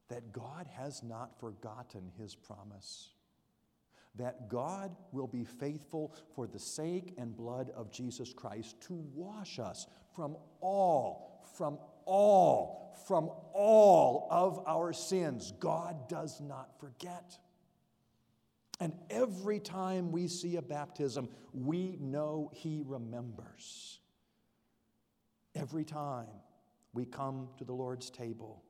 that 0.10 0.32
God 0.32 0.68
has 0.76 1.04
not 1.04 1.40
forgotten 1.40 2.12
his 2.18 2.34
promise 2.34 3.10
that 4.18 4.50
God 4.50 4.96
will 5.12 5.28
be 5.28 5.44
faithful 5.44 6.14
for 6.36 6.48
the 6.48 6.60
sake 6.60 7.14
and 7.18 7.36
blood 7.36 7.72
of 7.76 7.92
Jesus 7.92 8.34
Christ 8.34 8.80
to 8.82 8.94
wash 9.14 9.60
us 9.60 9.88
from 10.16 10.38
all, 10.62 11.46
from 11.56 11.78
all, 12.06 12.96
from 13.08 13.30
all 13.54 14.28
of 14.32 14.64
our 14.68 14.94
sins. 14.94 15.54
God 15.60 16.08
does 16.10 16.42
not 16.42 16.80
forget. 16.80 17.38
And 18.80 18.94
every 19.10 19.60
time 19.60 20.12
we 20.12 20.28
see 20.28 20.56
a 20.58 20.62
baptism, 20.62 21.30
we 21.54 21.98
know 22.00 22.52
He 22.54 22.84
remembers. 22.86 24.00
Every 25.56 25.84
time 25.84 26.28
we 26.94 27.06
come 27.06 27.50
to 27.58 27.64
the 27.64 27.74
Lord's 27.74 28.10
table, 28.10 28.64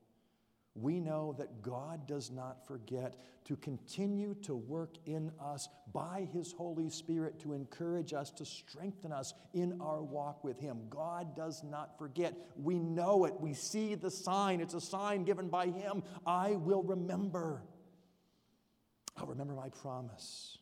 we 0.80 1.00
know 1.00 1.36
that 1.38 1.62
God 1.62 2.08
does 2.08 2.32
not 2.32 2.68
forget 2.68 3.16
to 3.46 3.56
continue 3.56 4.36
to 4.44 4.56
work 4.56 4.96
in 5.06 5.32
us 5.42 5.70
by 5.94 6.28
His 6.34 6.52
Holy 6.52 6.90
Spirit 6.90 7.40
to 7.40 7.54
encourage 7.54 8.14
us, 8.14 8.30
to 8.32 8.46
strengthen 8.46 9.12
us 9.12 9.34
in 9.54 9.80
our 9.82 10.04
walk 10.04 10.44
with 10.44 10.60
Him. 10.60 10.82
God 10.90 11.36
does 11.36 11.64
not 11.64 11.98
forget. 11.98 12.36
We 12.56 12.78
know 12.80 13.26
it. 13.26 13.40
We 13.40 13.54
see 13.54 13.96
the 13.96 14.12
sign. 14.12 14.60
It's 14.60 14.74
a 14.74 14.82
sign 14.82 15.24
given 15.24 15.48
by 15.48 15.68
Him. 15.68 16.04
I 16.26 16.52
will 16.58 16.84
remember. 16.84 17.64
I'll 19.16 19.28
remember 19.28 19.54
my 19.54 19.70
promise. 19.70 20.58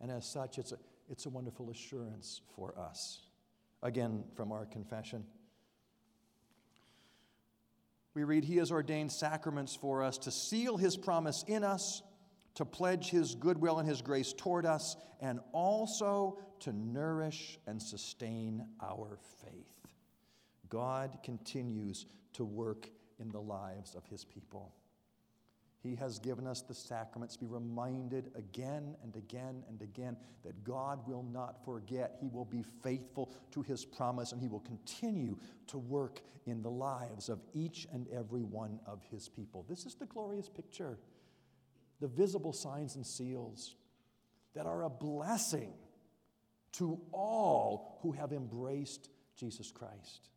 And 0.00 0.10
as 0.10 0.26
such, 0.26 0.58
it's 0.58 0.72
a, 0.72 0.78
it's 1.08 1.26
a 1.26 1.30
wonderful 1.30 1.70
assurance 1.70 2.40
for 2.54 2.78
us. 2.78 3.20
Again, 3.82 4.24
from 4.34 4.50
our 4.50 4.66
confession 4.66 5.24
we 8.16 8.24
read, 8.24 8.44
He 8.44 8.56
has 8.56 8.72
ordained 8.72 9.12
sacraments 9.12 9.76
for 9.76 10.02
us 10.02 10.16
to 10.18 10.30
seal 10.30 10.78
His 10.78 10.96
promise 10.96 11.44
in 11.46 11.62
us, 11.62 12.02
to 12.54 12.64
pledge 12.64 13.10
His 13.10 13.34
goodwill 13.34 13.78
and 13.78 13.86
His 13.86 14.00
grace 14.00 14.32
toward 14.32 14.64
us, 14.64 14.96
and 15.20 15.38
also 15.52 16.38
to 16.60 16.72
nourish 16.72 17.58
and 17.66 17.80
sustain 17.80 18.66
our 18.82 19.18
faith. 19.44 19.92
God 20.70 21.18
continues 21.22 22.06
to 22.32 22.44
work 22.46 22.88
in 23.18 23.30
the 23.30 23.40
lives 23.40 23.94
of 23.94 24.06
His 24.06 24.24
people. 24.24 24.72
He 25.82 25.94
has 25.96 26.18
given 26.18 26.46
us 26.46 26.62
the 26.62 26.74
sacraments. 26.74 27.36
Be 27.36 27.46
reminded 27.46 28.30
again 28.34 28.96
and 29.02 29.14
again 29.14 29.62
and 29.68 29.80
again 29.82 30.16
that 30.44 30.64
God 30.64 31.06
will 31.06 31.22
not 31.22 31.64
forget. 31.64 32.16
He 32.20 32.28
will 32.28 32.44
be 32.44 32.64
faithful 32.82 33.32
to 33.52 33.62
His 33.62 33.84
promise 33.84 34.32
and 34.32 34.40
He 34.40 34.48
will 34.48 34.60
continue 34.60 35.36
to 35.68 35.78
work 35.78 36.20
in 36.46 36.62
the 36.62 36.70
lives 36.70 37.28
of 37.28 37.40
each 37.54 37.86
and 37.92 38.06
every 38.08 38.42
one 38.42 38.80
of 38.86 39.00
His 39.10 39.28
people. 39.28 39.64
This 39.68 39.86
is 39.86 39.94
the 39.94 40.06
glorious 40.06 40.48
picture 40.48 40.98
the 42.00 42.08
visible 42.08 42.52
signs 42.52 42.96
and 42.96 43.06
seals 43.06 43.74
that 44.54 44.66
are 44.66 44.82
a 44.84 44.90
blessing 44.90 45.72
to 46.72 47.00
all 47.12 47.98
who 48.02 48.12
have 48.12 48.32
embraced 48.32 49.08
Jesus 49.36 49.70
Christ. 49.70 50.28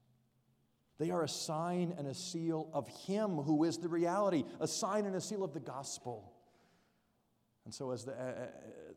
They 1.00 1.12
are 1.12 1.24
a 1.24 1.30
sign 1.30 1.96
and 1.98 2.08
a 2.08 2.14
seal 2.14 2.70
of 2.74 2.88
Him 2.88 3.38
who 3.38 3.64
is 3.64 3.78
the 3.78 3.88
reality, 3.88 4.44
a 4.60 4.68
sign 4.68 5.06
and 5.06 5.16
a 5.16 5.22
seal 5.22 5.44
of 5.44 5.54
the 5.54 5.62
gospel. 5.62 6.34
And 7.64 7.74
so, 7.74 7.92
as 7.92 8.04
the, 8.04 8.12
uh, 8.12 8.16
uh, 8.16 8.48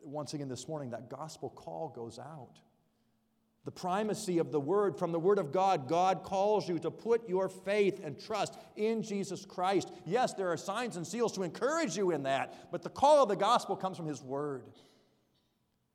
once 0.02 0.34
again 0.34 0.48
this 0.48 0.66
morning, 0.66 0.90
that 0.90 1.08
gospel 1.08 1.48
call 1.50 1.90
goes 1.90 2.18
out. 2.18 2.58
The 3.64 3.70
primacy 3.70 4.38
of 4.38 4.50
the 4.50 4.58
word 4.58 4.98
from 4.98 5.12
the 5.12 5.20
word 5.20 5.38
of 5.38 5.52
God, 5.52 5.88
God 5.88 6.24
calls 6.24 6.68
you 6.68 6.80
to 6.80 6.90
put 6.90 7.28
your 7.28 7.48
faith 7.48 8.00
and 8.02 8.18
trust 8.18 8.58
in 8.74 9.04
Jesus 9.04 9.46
Christ. 9.46 9.92
Yes, 10.04 10.34
there 10.34 10.48
are 10.48 10.56
signs 10.56 10.96
and 10.96 11.06
seals 11.06 11.32
to 11.34 11.44
encourage 11.44 11.96
you 11.96 12.10
in 12.10 12.24
that, 12.24 12.72
but 12.72 12.82
the 12.82 12.90
call 12.90 13.22
of 13.22 13.28
the 13.28 13.36
gospel 13.36 13.76
comes 13.76 13.96
from 13.96 14.06
His 14.06 14.20
word 14.20 14.64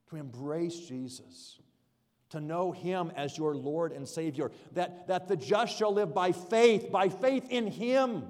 to 0.09 0.15
embrace 0.15 0.79
Jesus 0.79 1.59
to 2.29 2.39
know 2.39 2.71
Him 2.71 3.11
as 3.15 3.37
your 3.37 3.55
Lord 3.55 3.91
and 3.91 4.07
Savior, 4.07 4.51
that, 4.73 5.07
that 5.07 5.27
the 5.27 5.35
just 5.35 5.77
shall 5.77 5.93
live 5.93 6.13
by 6.13 6.31
faith, 6.31 6.91
by 6.91 7.09
faith 7.09 7.47
in 7.49 7.67
Him 7.67 8.23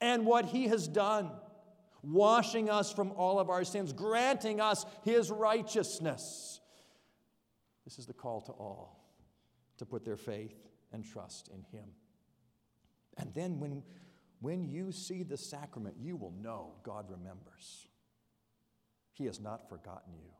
and 0.00 0.24
what 0.26 0.46
He 0.46 0.68
has 0.68 0.88
done. 0.88 1.30
washing 2.06 2.70
us 2.70 2.92
from 2.92 3.12
all 3.12 3.38
of 3.38 3.50
our 3.50 3.64
sins, 3.64 3.92
granting 3.92 4.60
us 4.60 4.86
his 5.04 5.30
righteousness. 5.30 6.60
This 7.84 7.98
is 7.98 8.06
the 8.06 8.12
call 8.12 8.40
to 8.42 8.52
all 8.52 9.04
to 9.78 9.86
put 9.86 10.04
their 10.04 10.16
faith 10.16 10.54
and 10.92 11.04
trust 11.04 11.48
in 11.48 11.62
him. 11.76 11.88
And 13.18 13.32
then 13.34 13.58
when, 13.58 13.82
when 14.40 14.64
you 14.64 14.92
see 14.92 15.22
the 15.22 15.36
sacrament, 15.36 15.96
you 16.00 16.16
will 16.16 16.32
know 16.32 16.74
God 16.82 17.06
remembers. 17.10 17.88
He 19.12 19.26
has 19.26 19.40
not 19.40 19.68
forgotten 19.68 20.14
you. 20.14 20.30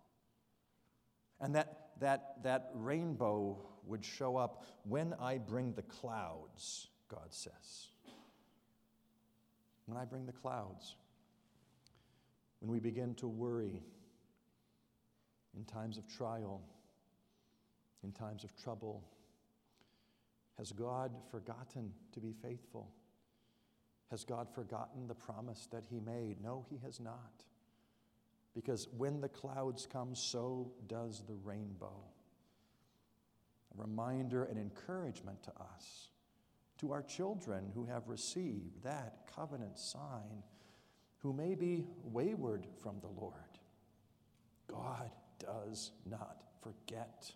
And 1.40 1.54
that, 1.54 1.85
that, 2.00 2.36
that 2.42 2.70
rainbow 2.74 3.58
would 3.86 4.04
show 4.04 4.36
up 4.36 4.64
when 4.84 5.14
I 5.20 5.38
bring 5.38 5.72
the 5.72 5.82
clouds, 5.82 6.88
God 7.08 7.28
says. 7.30 7.88
When 9.86 9.96
I 9.96 10.04
bring 10.04 10.26
the 10.26 10.32
clouds. 10.32 10.96
When 12.60 12.70
we 12.70 12.80
begin 12.80 13.14
to 13.16 13.28
worry 13.28 13.82
in 15.56 15.64
times 15.64 15.98
of 15.98 16.06
trial, 16.08 16.60
in 18.06 18.12
times 18.12 18.44
of 18.44 18.54
trouble. 18.56 19.02
Has 20.58 20.72
God 20.72 21.12
forgotten 21.30 21.92
to 22.12 22.20
be 22.20 22.32
faithful? 22.32 22.90
Has 24.10 24.24
God 24.24 24.48
forgotten 24.54 25.06
the 25.08 25.14
promise 25.14 25.68
that 25.72 25.84
He 25.90 26.00
made? 26.00 26.36
No, 26.42 26.64
He 26.70 26.78
has 26.84 27.00
not. 27.00 27.44
Because 28.56 28.88
when 28.96 29.20
the 29.20 29.28
clouds 29.28 29.86
come, 29.92 30.14
so 30.14 30.72
does 30.88 31.22
the 31.28 31.36
rainbow. 31.44 32.00
A 33.76 33.82
reminder 33.82 34.44
and 34.44 34.58
encouragement 34.58 35.42
to 35.42 35.50
us, 35.50 36.08
to 36.80 36.90
our 36.90 37.02
children 37.02 37.70
who 37.74 37.84
have 37.84 38.08
received 38.08 38.82
that 38.82 39.28
covenant 39.36 39.78
sign, 39.78 40.42
who 41.18 41.34
may 41.34 41.54
be 41.54 41.84
wayward 42.02 42.66
from 42.82 42.96
the 43.00 43.20
Lord. 43.20 43.34
God 44.68 45.10
does 45.38 45.92
not 46.06 46.42
forget. 46.62 47.30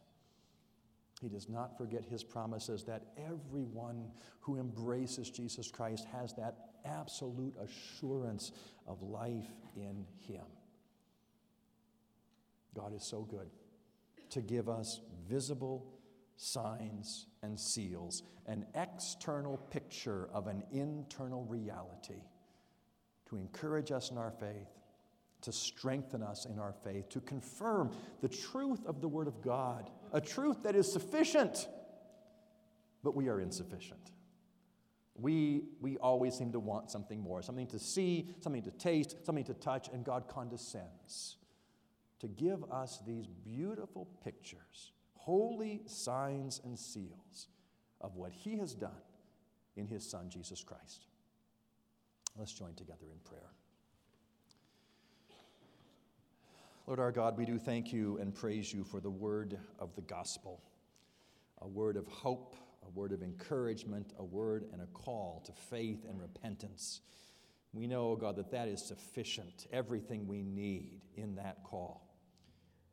He 1.20 1.28
does 1.28 1.50
not 1.50 1.76
forget 1.76 2.02
his 2.02 2.24
promises 2.24 2.82
that 2.84 3.08
everyone 3.18 4.10
who 4.40 4.56
embraces 4.56 5.28
Jesus 5.28 5.70
Christ 5.70 6.06
has 6.12 6.32
that 6.34 6.70
absolute 6.86 7.54
assurance 7.62 8.52
of 8.86 9.02
life 9.02 9.50
in 9.76 10.06
him. 10.26 10.46
God 12.74 12.94
is 12.94 13.02
so 13.02 13.22
good 13.22 13.50
to 14.30 14.40
give 14.40 14.68
us 14.68 15.00
visible 15.28 15.86
signs 16.36 17.26
and 17.42 17.58
seals, 17.58 18.22
an 18.46 18.64
external 18.74 19.56
picture 19.56 20.28
of 20.32 20.46
an 20.46 20.62
internal 20.72 21.44
reality 21.44 22.22
to 23.28 23.36
encourage 23.36 23.92
us 23.92 24.10
in 24.10 24.18
our 24.18 24.30
faith, 24.30 24.68
to 25.42 25.52
strengthen 25.52 26.22
us 26.22 26.46
in 26.46 26.58
our 26.58 26.74
faith, 26.84 27.08
to 27.10 27.20
confirm 27.20 27.90
the 28.20 28.28
truth 28.28 28.84
of 28.86 29.00
the 29.00 29.08
Word 29.08 29.26
of 29.26 29.42
God, 29.42 29.90
a 30.12 30.20
truth 30.20 30.62
that 30.62 30.74
is 30.74 30.90
sufficient, 30.90 31.68
but 33.02 33.14
we 33.14 33.28
are 33.28 33.40
insufficient. 33.40 34.12
We, 35.14 35.64
we 35.80 35.98
always 35.98 36.34
seem 36.34 36.52
to 36.52 36.60
want 36.60 36.90
something 36.90 37.20
more, 37.20 37.42
something 37.42 37.66
to 37.68 37.78
see, 37.78 38.30
something 38.40 38.62
to 38.62 38.70
taste, 38.70 39.16
something 39.24 39.44
to 39.44 39.54
touch, 39.54 39.88
and 39.92 40.04
God 40.04 40.28
condescends 40.28 41.36
to 42.20 42.28
give 42.28 42.62
us 42.70 43.00
these 43.06 43.26
beautiful 43.26 44.06
pictures, 44.22 44.92
holy 45.14 45.82
signs 45.86 46.60
and 46.64 46.78
seals 46.78 47.48
of 48.00 48.16
what 48.16 48.32
He 48.32 48.56
has 48.58 48.74
done 48.74 48.90
in 49.76 49.86
His 49.86 50.08
Son, 50.08 50.28
Jesus 50.30 50.62
Christ. 50.62 51.06
Let's 52.38 52.52
join 52.52 52.74
together 52.74 53.06
in 53.10 53.18
prayer. 53.24 53.50
Lord 56.86 57.00
our 57.00 57.12
God, 57.12 57.38
we 57.38 57.44
do 57.44 57.58
thank 57.58 57.92
you 57.92 58.18
and 58.18 58.34
praise 58.34 58.72
you 58.72 58.84
for 58.84 59.00
the 59.00 59.10
word 59.10 59.58
of 59.78 59.94
the 59.94 60.02
gospel, 60.02 60.60
a 61.60 61.68
word 61.68 61.96
of 61.96 62.06
hope, 62.08 62.56
a 62.84 62.90
word 62.90 63.12
of 63.12 63.22
encouragement, 63.22 64.12
a 64.18 64.24
word 64.24 64.66
and 64.72 64.82
a 64.82 64.86
call 64.86 65.42
to 65.46 65.52
faith 65.52 66.04
and 66.08 66.20
repentance. 66.20 67.00
We 67.72 67.86
know, 67.86 68.16
God, 68.16 68.36
that 68.36 68.50
that 68.50 68.68
is 68.68 68.82
sufficient, 68.82 69.68
everything 69.72 70.26
we 70.26 70.42
need 70.42 71.02
in 71.14 71.36
that 71.36 71.62
call. 71.62 72.09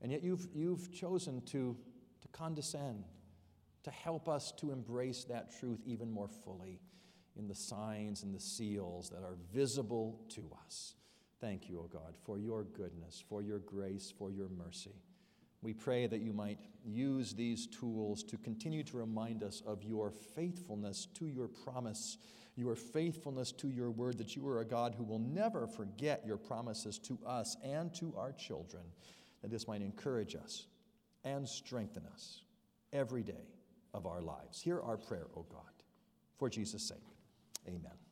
And 0.01 0.12
yet 0.12 0.23
you've, 0.23 0.47
you've 0.53 0.93
chosen 0.93 1.41
to, 1.47 1.75
to 2.21 2.27
condescend, 2.31 3.05
to 3.83 3.91
help 3.91 4.29
us 4.29 4.51
to 4.57 4.71
embrace 4.71 5.23
that 5.25 5.57
truth 5.60 5.81
even 5.86 6.12
more 6.12 6.27
fully 6.27 6.79
in 7.38 7.47
the 7.47 7.55
signs 7.55 8.23
and 8.23 8.33
the 8.33 8.39
seals 8.39 9.10
that 9.10 9.23
are 9.23 9.38
visible 9.53 10.19
to 10.29 10.49
us. 10.65 10.95
Thank 11.39 11.69
you, 11.69 11.79
O 11.79 11.88
God, 11.88 12.15
for 12.25 12.39
your 12.39 12.63
goodness, 12.63 13.23
for 13.29 13.41
your 13.41 13.60
grace, 13.60 14.12
for 14.17 14.31
your 14.31 14.49
mercy. 14.49 14.95
We 15.62 15.73
pray 15.73 16.07
that 16.07 16.21
you 16.21 16.33
might 16.33 16.60
use 16.83 17.33
these 17.33 17.67
tools 17.67 18.23
to 18.23 18.38
continue 18.38 18.83
to 18.83 18.97
remind 18.97 19.43
us 19.43 19.62
of 19.65 19.83
your 19.83 20.12
faithfulness 20.12 21.07
to 21.15 21.27
your 21.27 21.47
promise, 21.47 22.17
your 22.55 22.75
faithfulness 22.75 23.51
to 23.53 23.69
your 23.69 23.91
word, 23.91 24.17
that 24.17 24.36
you 24.36 24.47
are 24.47 24.62
a 24.62 24.65
God 24.65 24.95
who 24.95 25.03
will 25.03 25.19
never 25.19 25.67
forget 25.67 26.23
your 26.25 26.38
promises 26.38 26.97
to 26.99 27.19
us 27.25 27.57
and 27.63 27.93
to 27.95 28.13
our 28.17 28.31
children 28.31 28.83
that 29.41 29.52
this 29.52 29.67
might 29.67 29.82
encourage 29.82 30.36
us 30.36 30.67
and 31.23 31.47
strengthen 31.47 32.04
us 32.13 32.41
every 32.93 33.23
day 33.23 33.47
of 33.93 34.06
our 34.06 34.21
lives. 34.21 34.62
Hear 34.62 34.82
our 34.82 34.97
prayer, 34.97 35.28
O 35.36 35.45
God, 35.50 35.62
for 36.38 36.50
Jesus' 36.50 36.88
sake. 36.88 36.97
Amen. 37.67 38.06